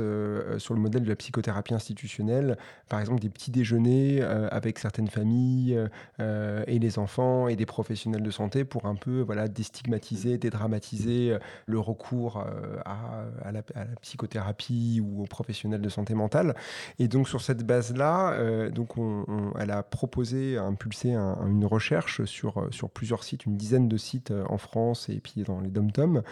sur 0.58 0.75
le 0.75 0.80
modèle 0.80 1.04
de 1.04 1.08
la 1.08 1.16
psychothérapie 1.16 1.72
institutionnelle, 1.72 2.58
par 2.90 3.00
exemple 3.00 3.20
des 3.20 3.30
petits 3.30 3.50
déjeuners 3.50 4.22
avec 4.22 4.78
certaines 4.78 5.08
familles 5.08 5.69
euh, 5.76 6.64
et 6.66 6.78
les 6.78 6.98
enfants 6.98 7.48
et 7.48 7.56
des 7.56 7.66
professionnels 7.66 8.22
de 8.22 8.30
santé 8.30 8.64
pour 8.64 8.86
un 8.86 8.94
peu 8.94 9.20
voilà, 9.20 9.48
déstigmatiser, 9.48 10.38
dédramatiser 10.38 11.36
le 11.66 11.78
recours 11.78 12.44
à, 12.84 13.52
la, 13.52 13.62
psychothérapie 14.02 15.00
ou 15.02 15.22
aux 15.22 15.26
professionnels 15.26 15.80
de 15.80 15.88
santé 15.88 16.14
mentale. 16.14 16.54
Et 16.98 17.08
donc 17.08 17.28
sur 17.28 17.40
cette 17.40 17.64
base-là, 17.64 18.70
donc 18.70 18.96
on, 18.96 19.24
elle 19.58 19.70
a 19.70 19.82
proposé, 19.82 20.56
impulsé 20.56 21.14
une 21.14 21.64
recherche 21.64 22.24
sur, 22.24 22.68
sur 22.70 22.90
plusieurs 22.90 23.24
sites, 23.24 23.46
une 23.46 23.56
dizaine 23.56 23.88
de 23.88 23.96
sites 23.96 24.32
en 24.48 24.58
France 24.58 25.08
et 25.08 25.20
puis 25.20 25.42
dans 25.42 25.60
les 25.60 25.70
dom-toms, 25.70 26.22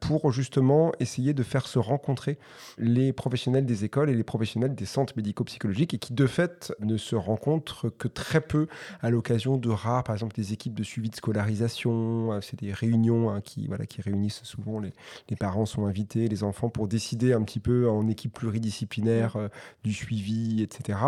pour 0.00 0.32
justement 0.32 0.92
essayer 1.00 1.34
de 1.34 1.42
faire 1.42 1.66
se 1.66 1.78
rencontrer 1.78 2.38
les 2.78 3.12
professionnels 3.12 3.66
des 3.66 3.84
écoles 3.84 4.10
et 4.10 4.14
les 4.14 4.24
professionnels 4.24 4.74
des 4.74 4.86
centres 4.86 5.14
médico-psychologiques 5.16 5.94
et 5.94 5.98
qui 5.98 6.12
de 6.12 6.26
fait 6.26 6.72
ne 6.80 6.96
se 6.96 7.16
rencontrent 7.16 7.88
que 7.88 8.08
très 8.08 8.40
peu 8.40 8.66
à 9.00 9.10
l'occasion 9.10 9.56
de 9.56 9.68
rares, 9.68 10.04
par 10.04 10.14
exemple 10.14 10.34
des 10.34 10.52
équipes 10.52 10.74
de 10.74 10.82
suivi 10.82 11.10
de 11.10 11.16
scolarisation, 11.16 12.40
c'est 12.42 12.58
des 12.58 12.72
réunions 12.72 13.30
hein, 13.30 13.40
qui, 13.40 13.66
voilà, 13.66 13.86
qui 13.86 14.00
réunissent 14.02 14.42
souvent, 14.42 14.80
les, 14.80 14.92
les, 15.28 15.36
parents 15.36 15.66
sont 15.66 15.86
invités, 15.86 16.28
les 16.28 16.44
enfants 16.44 16.68
pour 16.68 16.88
décider 16.88 17.32
un 17.32 17.42
petit 17.42 17.60
peu 17.60 17.88
en 17.88 18.08
équipe 18.08 18.32
pluridisciplinaire 18.32 19.36
du 19.84 19.92
suivi, 19.92 20.62
etc. 20.62 20.98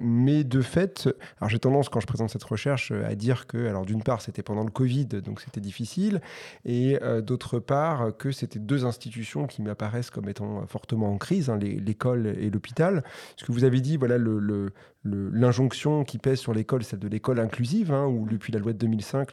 Mais 0.00 0.44
de 0.44 0.60
fait, 0.60 1.08
alors 1.38 1.48
j'ai 1.48 1.58
tendance 1.58 1.88
quand 1.88 2.00
je 2.00 2.06
présente 2.06 2.30
cette 2.30 2.44
recherche 2.44 2.90
à 2.90 3.14
dire 3.14 3.46
que, 3.46 3.66
alors 3.66 3.84
d'une 3.84 4.02
part, 4.02 4.20
c'était 4.20 4.42
pendant 4.42 4.64
le 4.64 4.70
Covid, 4.70 5.06
donc 5.06 5.40
c'était 5.40 5.60
difficile, 5.60 6.20
et 6.64 6.98
euh, 7.02 7.20
d'autre 7.20 7.58
part, 7.58 8.16
que 8.16 8.32
c'était 8.32 8.58
deux 8.58 8.84
institutions 8.84 9.46
qui 9.46 9.62
m'apparaissent 9.62 10.10
comme 10.10 10.28
étant 10.28 10.66
fortement 10.66 11.12
en 11.12 11.18
crise, 11.18 11.50
hein, 11.50 11.58
l'école 11.58 12.26
et 12.26 12.50
l'hôpital. 12.50 13.02
Ce 13.36 13.44
que 13.44 13.52
vous 13.52 13.64
avez 13.64 13.80
dit, 13.80 13.96
voilà, 13.96 14.18
le, 14.18 14.72
l'injonction 15.04 16.02
qui 16.04 16.18
pèse 16.18 16.40
sur 16.40 16.52
l'école, 16.52 16.82
celle 16.82 16.98
de 16.98 17.08
l'école 17.08 17.38
inclusive, 17.38 17.92
hein, 17.92 18.06
où 18.06 18.26
depuis 18.28 18.52
la 18.52 18.58
loi 18.58 18.72
de 18.72 18.78
2005, 18.78 19.30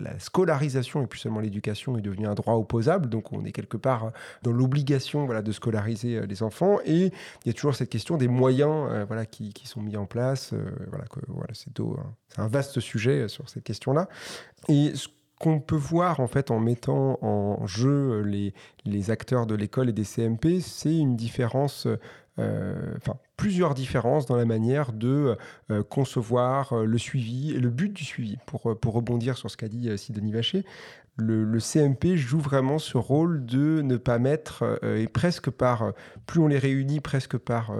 la 0.00 0.18
scolarisation 0.18 1.02
et 1.02 1.06
plus 1.06 1.20
seulement 1.20 1.40
l'éducation 1.40 1.98
est 1.98 2.00
devenue 2.00 2.26
un 2.26 2.34
droit 2.34 2.54
opposable. 2.54 3.08
Donc 3.08 3.32
on 3.32 3.44
est 3.44 3.52
quelque 3.52 3.76
part 3.76 4.12
dans 4.42 4.52
l'obligation 4.52 5.26
voilà, 5.26 5.42
de 5.42 5.52
scolariser 5.52 6.16
euh, 6.16 6.26
les 6.26 6.42
enfants. 6.42 6.78
Et 6.84 7.12
il 7.44 7.46
y 7.46 7.50
a 7.50 7.52
toujours 7.52 7.74
cette 7.74 7.90
question 7.90 8.16
des 8.16 8.28
moyens 8.28 8.88
euh, 8.90 9.04
voilà, 9.04 9.26
qui, 9.26 9.52
sont 9.64 9.82
mis 9.82 9.96
en 9.96 10.06
place. 10.06 10.52
Euh, 10.52 10.70
voilà, 10.88 11.04
voilà, 11.28 11.52
c'est 11.52 11.70
un 12.38 12.48
vaste 12.48 12.80
sujet 12.80 13.28
sur 13.28 13.48
cette 13.48 13.64
question-là. 13.64 14.08
Et 14.68 14.92
ce 14.94 15.08
qu'on 15.38 15.60
peut 15.60 15.76
voir 15.76 16.20
en 16.20 16.26
fait 16.26 16.50
en 16.50 16.60
mettant 16.60 17.18
en 17.22 17.66
jeu 17.66 18.22
les, 18.22 18.54
les 18.84 19.10
acteurs 19.10 19.46
de 19.46 19.54
l'école 19.54 19.88
et 19.88 19.92
des 19.92 20.04
CMP, 20.04 20.60
c'est 20.60 20.96
une 20.96 21.16
différence 21.16 21.86
enfin, 22.38 23.16
plusieurs 23.36 23.74
différences 23.74 24.26
dans 24.26 24.36
la 24.36 24.44
manière 24.44 24.92
de 24.92 25.36
euh, 25.70 25.82
concevoir 25.82 26.72
euh, 26.72 26.84
le 26.84 26.98
suivi 26.98 27.52
et 27.52 27.58
le 27.58 27.70
but 27.70 27.92
du 27.92 28.04
suivi. 28.04 28.36
Pour, 28.46 28.70
euh, 28.70 28.74
pour 28.74 28.94
rebondir 28.94 29.36
sur 29.36 29.50
ce 29.50 29.56
qu'a 29.56 29.68
dit 29.68 29.96
Sidonie 29.98 30.32
Vacher, 30.32 30.64
le, 31.16 31.58
CMP 31.60 32.16
joue 32.16 32.38
vraiment 32.38 32.78
ce 32.78 32.98
rôle 32.98 33.44
de 33.46 33.82
ne 33.82 33.96
pas 33.96 34.18
mettre, 34.18 34.78
et 34.82 35.06
presque 35.06 35.50
par, 35.50 35.92
plus 36.26 36.40
on 36.40 36.48
les 36.48 36.58
réunit, 36.58 37.00
presque 37.00 37.38
par 37.38 37.72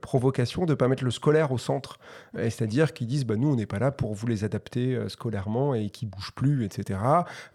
provocation, 0.00 0.64
de 0.64 0.72
ne 0.72 0.74
pas 0.74 0.88
mettre 0.88 1.04
le 1.04 1.10
scolaire 1.10 1.52
au 1.52 1.58
centre. 1.58 1.98
C'est-à-dire 2.34 2.92
qu'ils 2.94 3.06
disent, 3.06 3.26
bah, 3.26 3.36
nous, 3.36 3.48
on 3.48 3.56
n'est 3.56 3.66
pas 3.66 3.78
là 3.78 3.90
pour 3.90 4.14
vous 4.14 4.26
les 4.26 4.44
adapter 4.44 4.98
scolairement 5.08 5.74
et 5.74 5.90
qui 5.90 6.06
ne 6.06 6.10
bougent 6.10 6.34
plus, 6.34 6.64
etc. 6.64 7.00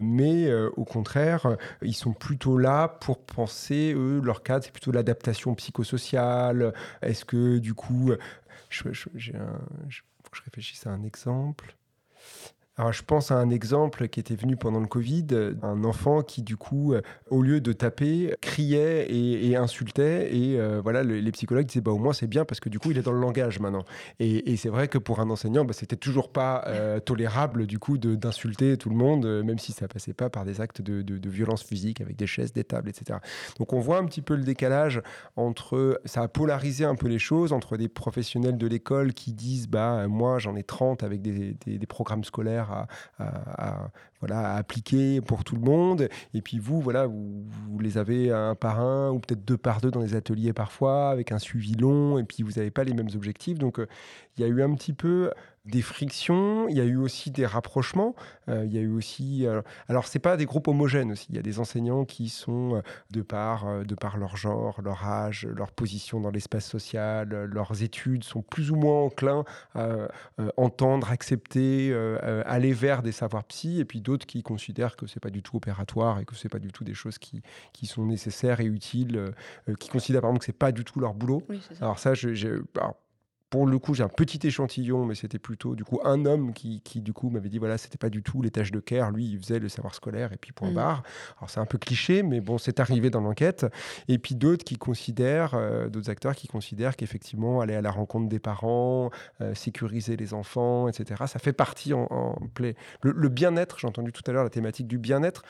Mais 0.00 0.52
au 0.76 0.84
contraire, 0.84 1.56
ils 1.80 1.94
sont 1.94 2.12
plutôt 2.12 2.58
là 2.58 2.88
pour 2.88 3.18
penser, 3.18 3.94
eux, 3.96 4.20
leur 4.22 4.42
cadre, 4.42 4.64
c'est 4.64 4.72
plutôt 4.72 4.92
l'adaptation 4.92 5.54
psychosociale. 5.54 6.74
Est-ce 7.00 7.24
que 7.24 7.58
du 7.58 7.74
coup, 7.74 8.12
je, 8.68 8.92
je, 8.92 9.08
j'ai 9.14 9.36
un, 9.36 9.60
que 10.32 10.38
je 10.38 10.42
réfléchisse 10.42 10.86
à 10.86 10.90
un 10.90 11.04
exemple. 11.04 11.76
Alors, 12.78 12.90
je 12.94 13.02
pense 13.02 13.30
à 13.30 13.34
un 13.36 13.50
exemple 13.50 14.08
qui 14.08 14.18
était 14.18 14.34
venu 14.34 14.56
pendant 14.56 14.80
le 14.80 14.86
Covid, 14.86 15.26
un 15.62 15.84
enfant 15.84 16.22
qui, 16.22 16.40
du 16.40 16.56
coup, 16.56 16.94
euh, 16.94 17.02
au 17.28 17.42
lieu 17.42 17.60
de 17.60 17.74
taper, 17.74 18.34
criait 18.40 19.06
et, 19.10 19.56
insultait. 19.56 20.34
Et 20.34 20.58
euh, 20.58 20.80
voilà, 20.82 21.02
les 21.02 21.32
psychologues 21.32 21.66
disaient, 21.66 21.82
bah, 21.82 21.90
au 21.90 21.98
moins, 21.98 22.14
c'est 22.14 22.26
bien 22.26 22.46
parce 22.46 22.60
que, 22.60 22.70
du 22.70 22.78
coup, 22.78 22.90
il 22.90 22.96
est 22.96 23.02
dans 23.02 23.12
le 23.12 23.20
langage 23.20 23.60
maintenant. 23.60 23.84
Et, 24.20 24.56
c'est 24.56 24.70
vrai 24.70 24.88
que 24.88 24.96
pour 24.96 25.20
un 25.20 25.28
enseignant, 25.28 25.66
bah, 25.66 25.74
c'était 25.74 25.96
toujours 25.96 26.32
pas 26.32 26.64
euh, 26.66 26.98
tolérable, 26.98 27.66
du 27.66 27.78
coup, 27.78 27.98
d'insulter 27.98 28.78
tout 28.78 28.88
le 28.88 28.96
monde, 28.96 29.26
même 29.44 29.58
si 29.58 29.72
ça 29.72 29.86
passait 29.86 30.14
pas 30.14 30.30
par 30.30 30.46
des 30.46 30.62
actes 30.62 30.80
de, 30.80 31.28
violence 31.28 31.62
physique 31.62 32.00
avec 32.00 32.16
des 32.16 32.26
chaises, 32.26 32.54
des 32.54 32.64
tables, 32.64 32.88
etc. 32.88 33.18
Donc, 33.58 33.74
on 33.74 33.80
voit 33.80 33.98
un 33.98 34.06
petit 34.06 34.22
peu 34.22 34.34
le 34.34 34.44
décalage 34.44 35.02
entre. 35.36 36.00
Ça 36.06 36.22
a 36.22 36.28
polarisé 36.28 36.86
un 36.86 36.94
peu 36.94 37.08
les 37.08 37.18
choses 37.18 37.52
entre 37.52 37.76
des 37.76 37.88
professionnels 37.88 38.56
de 38.56 38.66
l'école 38.66 39.12
qui 39.12 39.34
disent, 39.34 39.68
bah, 39.68 40.08
moi, 40.08 40.38
j'en 40.38 40.56
ai 40.56 40.62
30 40.62 41.02
avec 41.02 41.20
des 41.20 41.86
programmes 41.86 42.24
scolaires 42.24 42.61
à, 42.70 43.90
voilà, 44.20 44.54
appliquer 44.54 45.20
pour 45.20 45.42
tout 45.42 45.56
le 45.56 45.62
monde. 45.62 46.08
Et 46.34 46.42
puis 46.42 46.58
vous, 46.58 46.80
voilà, 46.80 47.06
vous, 47.06 47.78
les 47.80 47.98
avez 47.98 48.30
un 48.30 48.54
par 48.54 48.80
un 48.80 49.10
ou 49.10 49.18
peut-être 49.18 49.44
deux 49.44 49.56
par 49.56 49.80
deux 49.80 49.90
dans 49.90 50.00
les 50.00 50.14
ateliers 50.14 50.52
parfois, 50.52 51.10
avec 51.10 51.32
un 51.32 51.38
suivi 51.38 51.74
long, 51.74 52.18
et 52.18 52.24
puis 52.24 52.42
vous 52.42 52.52
n'avez 52.52 52.70
pas 52.70 52.84
les 52.84 52.94
mêmes 52.94 53.10
objectifs. 53.14 53.58
Donc 53.58 53.78
euh, 53.78 53.88
il 54.36 54.42
y 54.42 54.44
a 54.44 54.48
eu 54.48 54.62
un 54.62 54.74
petit 54.74 54.92
peu 54.92 55.32
des 55.64 55.82
frictions, 55.82 56.68
il 56.68 56.76
y 56.76 56.80
a 56.80 56.84
eu 56.84 56.96
aussi 56.96 57.30
des 57.30 57.46
rapprochements, 57.46 58.16
euh, 58.48 58.64
il 58.64 58.72
y 58.72 58.78
a 58.78 58.80
eu 58.80 58.90
aussi... 58.90 59.46
Euh, 59.46 59.62
alors, 59.88 60.06
c'est 60.06 60.18
pas 60.18 60.36
des 60.36 60.44
groupes 60.44 60.66
homogènes 60.66 61.12
aussi, 61.12 61.26
il 61.30 61.36
y 61.36 61.38
a 61.38 61.42
des 61.42 61.60
enseignants 61.60 62.04
qui 62.04 62.28
sont, 62.30 62.76
euh, 62.76 62.80
de, 63.12 63.22
par, 63.22 63.84
de 63.84 63.94
par 63.94 64.18
leur 64.18 64.36
genre, 64.36 64.80
leur 64.82 65.04
âge, 65.04 65.46
leur 65.46 65.70
position 65.70 66.20
dans 66.20 66.30
l'espace 66.30 66.66
social, 66.66 67.28
leurs 67.28 67.82
études, 67.82 68.24
sont 68.24 68.42
plus 68.42 68.72
ou 68.72 68.76
moins 68.76 69.02
enclins 69.02 69.44
à 69.74 70.08
entendre, 70.56 71.10
accepter, 71.10 71.94
aller 72.46 72.72
vers 72.72 73.02
des 73.02 73.12
savoirs 73.12 73.44
psy, 73.44 73.80
et 73.80 73.84
puis 73.84 74.00
d'autres 74.00 74.26
qui 74.26 74.42
considèrent 74.42 74.96
que 74.96 75.06
c'est 75.06 75.20
pas 75.20 75.30
du 75.30 75.42
tout 75.42 75.56
opératoire 75.56 76.18
et 76.18 76.24
que 76.24 76.34
c'est 76.34 76.48
pas 76.48 76.58
du 76.58 76.72
tout 76.72 76.84
des 76.84 76.94
choses 76.94 77.18
qui, 77.18 77.42
qui 77.72 77.86
sont 77.86 78.04
nécessaires 78.04 78.60
et 78.60 78.66
utiles, 78.66 79.32
qui 79.78 79.88
considèrent 79.88 80.22
par 80.22 80.30
exemple 80.30 80.40
que 80.40 80.46
c'est 80.46 80.52
pas 80.52 80.72
du 80.72 80.84
tout 80.84 81.00
leur 81.00 81.14
boulot. 81.14 81.42
alors 81.80 81.98
ça, 81.98 82.14
j'ai 82.14 82.52
pour 83.52 83.66
le 83.66 83.78
coup, 83.78 83.92
j'ai 83.92 84.02
un 84.02 84.08
petit 84.08 84.40
échantillon, 84.46 85.04
mais 85.04 85.14
c'était 85.14 85.38
plutôt 85.38 85.74
du 85.74 85.84
coup 85.84 86.00
un 86.04 86.24
homme 86.24 86.54
qui, 86.54 86.80
qui 86.80 87.02
du 87.02 87.12
coup 87.12 87.28
m'avait 87.28 87.50
dit 87.50 87.58
voilà, 87.58 87.76
c'était 87.76 87.98
pas 87.98 88.08
du 88.08 88.22
tout 88.22 88.40
les 88.40 88.50
tâches 88.50 88.72
de 88.72 88.80
care. 88.80 89.10
Lui, 89.10 89.26
il 89.26 89.38
faisait 89.38 89.58
le 89.58 89.68
savoir 89.68 89.94
scolaire 89.94 90.32
et 90.32 90.38
puis 90.38 90.52
point 90.52 90.70
mm. 90.70 90.74
barre. 90.74 91.02
Alors 91.36 91.50
c'est 91.50 91.60
un 91.60 91.66
peu 91.66 91.76
cliché, 91.76 92.22
mais 92.22 92.40
bon, 92.40 92.56
c'est 92.56 92.80
arrivé 92.80 93.10
dans 93.10 93.20
l'enquête. 93.20 93.66
Et 94.08 94.16
puis 94.16 94.36
d'autres 94.36 94.64
qui 94.64 94.78
considèrent, 94.78 95.52
euh, 95.52 95.90
d'autres 95.90 96.08
acteurs 96.08 96.34
qui 96.34 96.48
considèrent 96.48 96.96
qu'effectivement 96.96 97.60
aller 97.60 97.74
à 97.74 97.82
la 97.82 97.90
rencontre 97.90 98.26
des 98.26 98.38
parents, 98.38 99.10
euh, 99.42 99.54
sécuriser 99.54 100.16
les 100.16 100.32
enfants, 100.32 100.88
etc. 100.88 101.24
Ça 101.26 101.38
fait 101.38 101.52
partie 101.52 101.92
en, 101.92 102.06
en 102.10 102.38
Le, 103.02 103.28
bien-être, 103.28 103.78
j'ai 103.78 103.86
entendu 103.86 104.12
tout 104.12 104.22
à 104.28 104.32
l'heure 104.32 104.44
la 104.44 104.50
thématique 104.50 104.86
du 104.86 104.96
bien-être. 104.96 105.42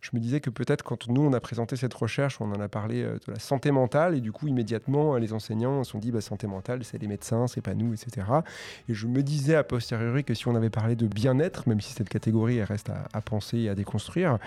Je 0.00 0.10
me 0.12 0.18
disais 0.18 0.40
que 0.40 0.50
peut-être 0.50 0.82
quand 0.82 1.06
nous 1.06 1.22
on 1.22 1.32
a 1.32 1.40
présenté 1.40 1.76
cette 1.76 1.94
recherche, 1.94 2.40
on 2.40 2.50
en 2.50 2.60
a 2.60 2.68
parlé 2.68 3.04
euh, 3.04 3.12
de 3.24 3.32
la 3.32 3.38
santé 3.38 3.70
mentale 3.70 4.16
et 4.16 4.20
du 4.20 4.32
coup 4.32 4.48
immédiatement 4.48 5.14
les 5.18 5.32
enseignants 5.32 5.84
se 5.84 5.92
sont 5.92 6.00
dit 6.00 6.10
bah, 6.10 6.20
santé 6.20 6.48
mentale, 6.48 6.82
c'est 6.82 6.98
les 6.98 7.06
médecins 7.06 7.43
c'est 7.46 7.60
pas 7.60 7.74
nous, 7.74 7.92
etc. 7.92 8.26
Et 8.88 8.94
je 8.94 9.06
me 9.06 9.22
disais 9.22 9.54
a 9.54 9.64
posteriori 9.64 10.24
que 10.24 10.34
si 10.34 10.48
on 10.48 10.54
avait 10.54 10.70
parlé 10.70 10.96
de 10.96 11.06
bien-être, 11.06 11.68
même 11.68 11.80
si 11.80 11.92
cette 11.92 12.08
catégorie 12.08 12.62
reste 12.62 12.90
à, 12.90 13.20
penser 13.20 13.58
et 13.58 13.68
à 13.68 13.74
déconstruire, 13.74 14.38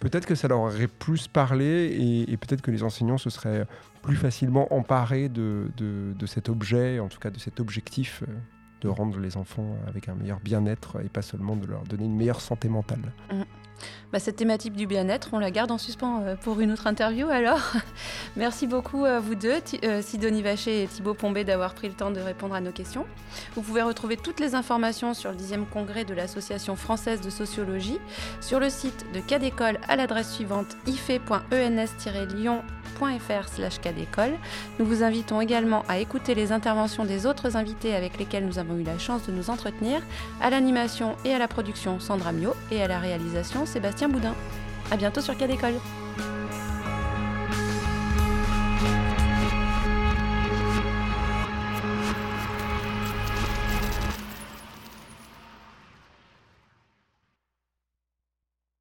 peut-être 0.00 0.26
que 0.26 0.34
ça 0.34 0.48
leur 0.48 0.60
aurait 0.60 0.88
plus 0.88 1.28
parlé 1.28 2.26
et, 2.28 2.36
peut-être 2.36 2.62
que 2.62 2.70
les 2.70 2.82
enseignants 2.82 3.18
se 3.18 3.30
seraient 3.30 3.66
plus 4.02 4.16
facilement 4.16 4.72
emparés 4.74 5.28
de, 5.28 5.70
de, 5.76 6.26
cet 6.26 6.48
objet, 6.48 6.98
en 7.00 7.08
tout 7.08 7.18
cas 7.18 7.30
de 7.30 7.38
cet 7.38 7.60
objectif 7.60 8.22
euh, 8.22 8.32
de 8.84 8.88
rendre 8.88 9.18
les 9.18 9.36
enfants 9.36 9.76
avec 9.88 10.08
un 10.08 10.14
meilleur 10.14 10.40
bien-être 10.40 11.00
et 11.02 11.08
pas 11.08 11.22
seulement 11.22 11.56
de 11.56 11.66
leur 11.66 11.82
donner 11.84 12.04
une 12.04 12.14
meilleure 12.14 12.42
santé 12.42 12.68
mentale. 12.68 13.12
Mmh. 13.32 13.42
Bah, 14.12 14.20
cette 14.20 14.36
thématique 14.36 14.74
du 14.74 14.86
bien-être, 14.86 15.30
on 15.32 15.38
la 15.38 15.50
garde 15.50 15.70
en 15.70 15.78
suspens 15.78 16.22
euh, 16.22 16.36
pour 16.36 16.60
une 16.60 16.70
autre 16.70 16.86
interview 16.86 17.28
alors. 17.28 17.60
Merci 18.36 18.66
beaucoup 18.66 19.04
à 19.04 19.18
vous 19.20 19.34
deux, 19.34 19.56
euh, 19.82 20.02
Sidonie 20.02 20.42
Vacher 20.42 20.84
et 20.84 20.86
Thibaut 20.86 21.14
Pombé, 21.14 21.44
d'avoir 21.44 21.74
pris 21.74 21.88
le 21.88 21.94
temps 21.94 22.10
de 22.10 22.20
répondre 22.20 22.54
à 22.54 22.60
nos 22.60 22.70
questions. 22.70 23.06
Vous 23.54 23.62
pouvez 23.62 23.82
retrouver 23.82 24.16
toutes 24.16 24.38
les 24.38 24.54
informations 24.54 25.14
sur 25.14 25.32
le 25.32 25.36
10e 25.36 25.66
congrès 25.66 26.04
de 26.04 26.14
l'Association 26.14 26.76
française 26.76 27.20
de 27.22 27.30
sociologie 27.30 27.98
sur 28.40 28.60
le 28.60 28.68
site 28.68 29.06
de 29.14 29.20
Cadécole 29.20 29.78
à 29.88 29.96
l'adresse 29.96 30.32
suivante 30.32 30.76
ife.ens-lyon 30.86 32.62
slash 33.46 33.80
Nous 34.78 34.84
vous 34.84 35.02
invitons 35.02 35.40
également 35.40 35.84
à 35.88 35.98
écouter 35.98 36.34
les 36.34 36.52
interventions 36.52 37.04
des 37.04 37.26
autres 37.26 37.56
invités 37.56 37.94
avec 37.94 38.18
lesquels 38.18 38.46
nous 38.46 38.58
avons 38.58 38.76
eu 38.76 38.82
la 38.82 38.98
chance 38.98 39.26
de 39.26 39.32
nous 39.32 39.50
entretenir, 39.50 40.00
à 40.40 40.50
l'animation 40.50 41.16
et 41.24 41.32
à 41.32 41.38
la 41.38 41.48
production 41.48 42.00
Sandra 42.00 42.32
Mio 42.32 42.54
et 42.70 42.82
à 42.82 42.88
la 42.88 42.98
réalisation 42.98 43.66
Sébastien 43.66 44.08
Boudin. 44.08 44.34
A 44.90 44.96
bientôt 44.96 45.20
sur 45.20 45.36
Cadécole. 45.36 45.74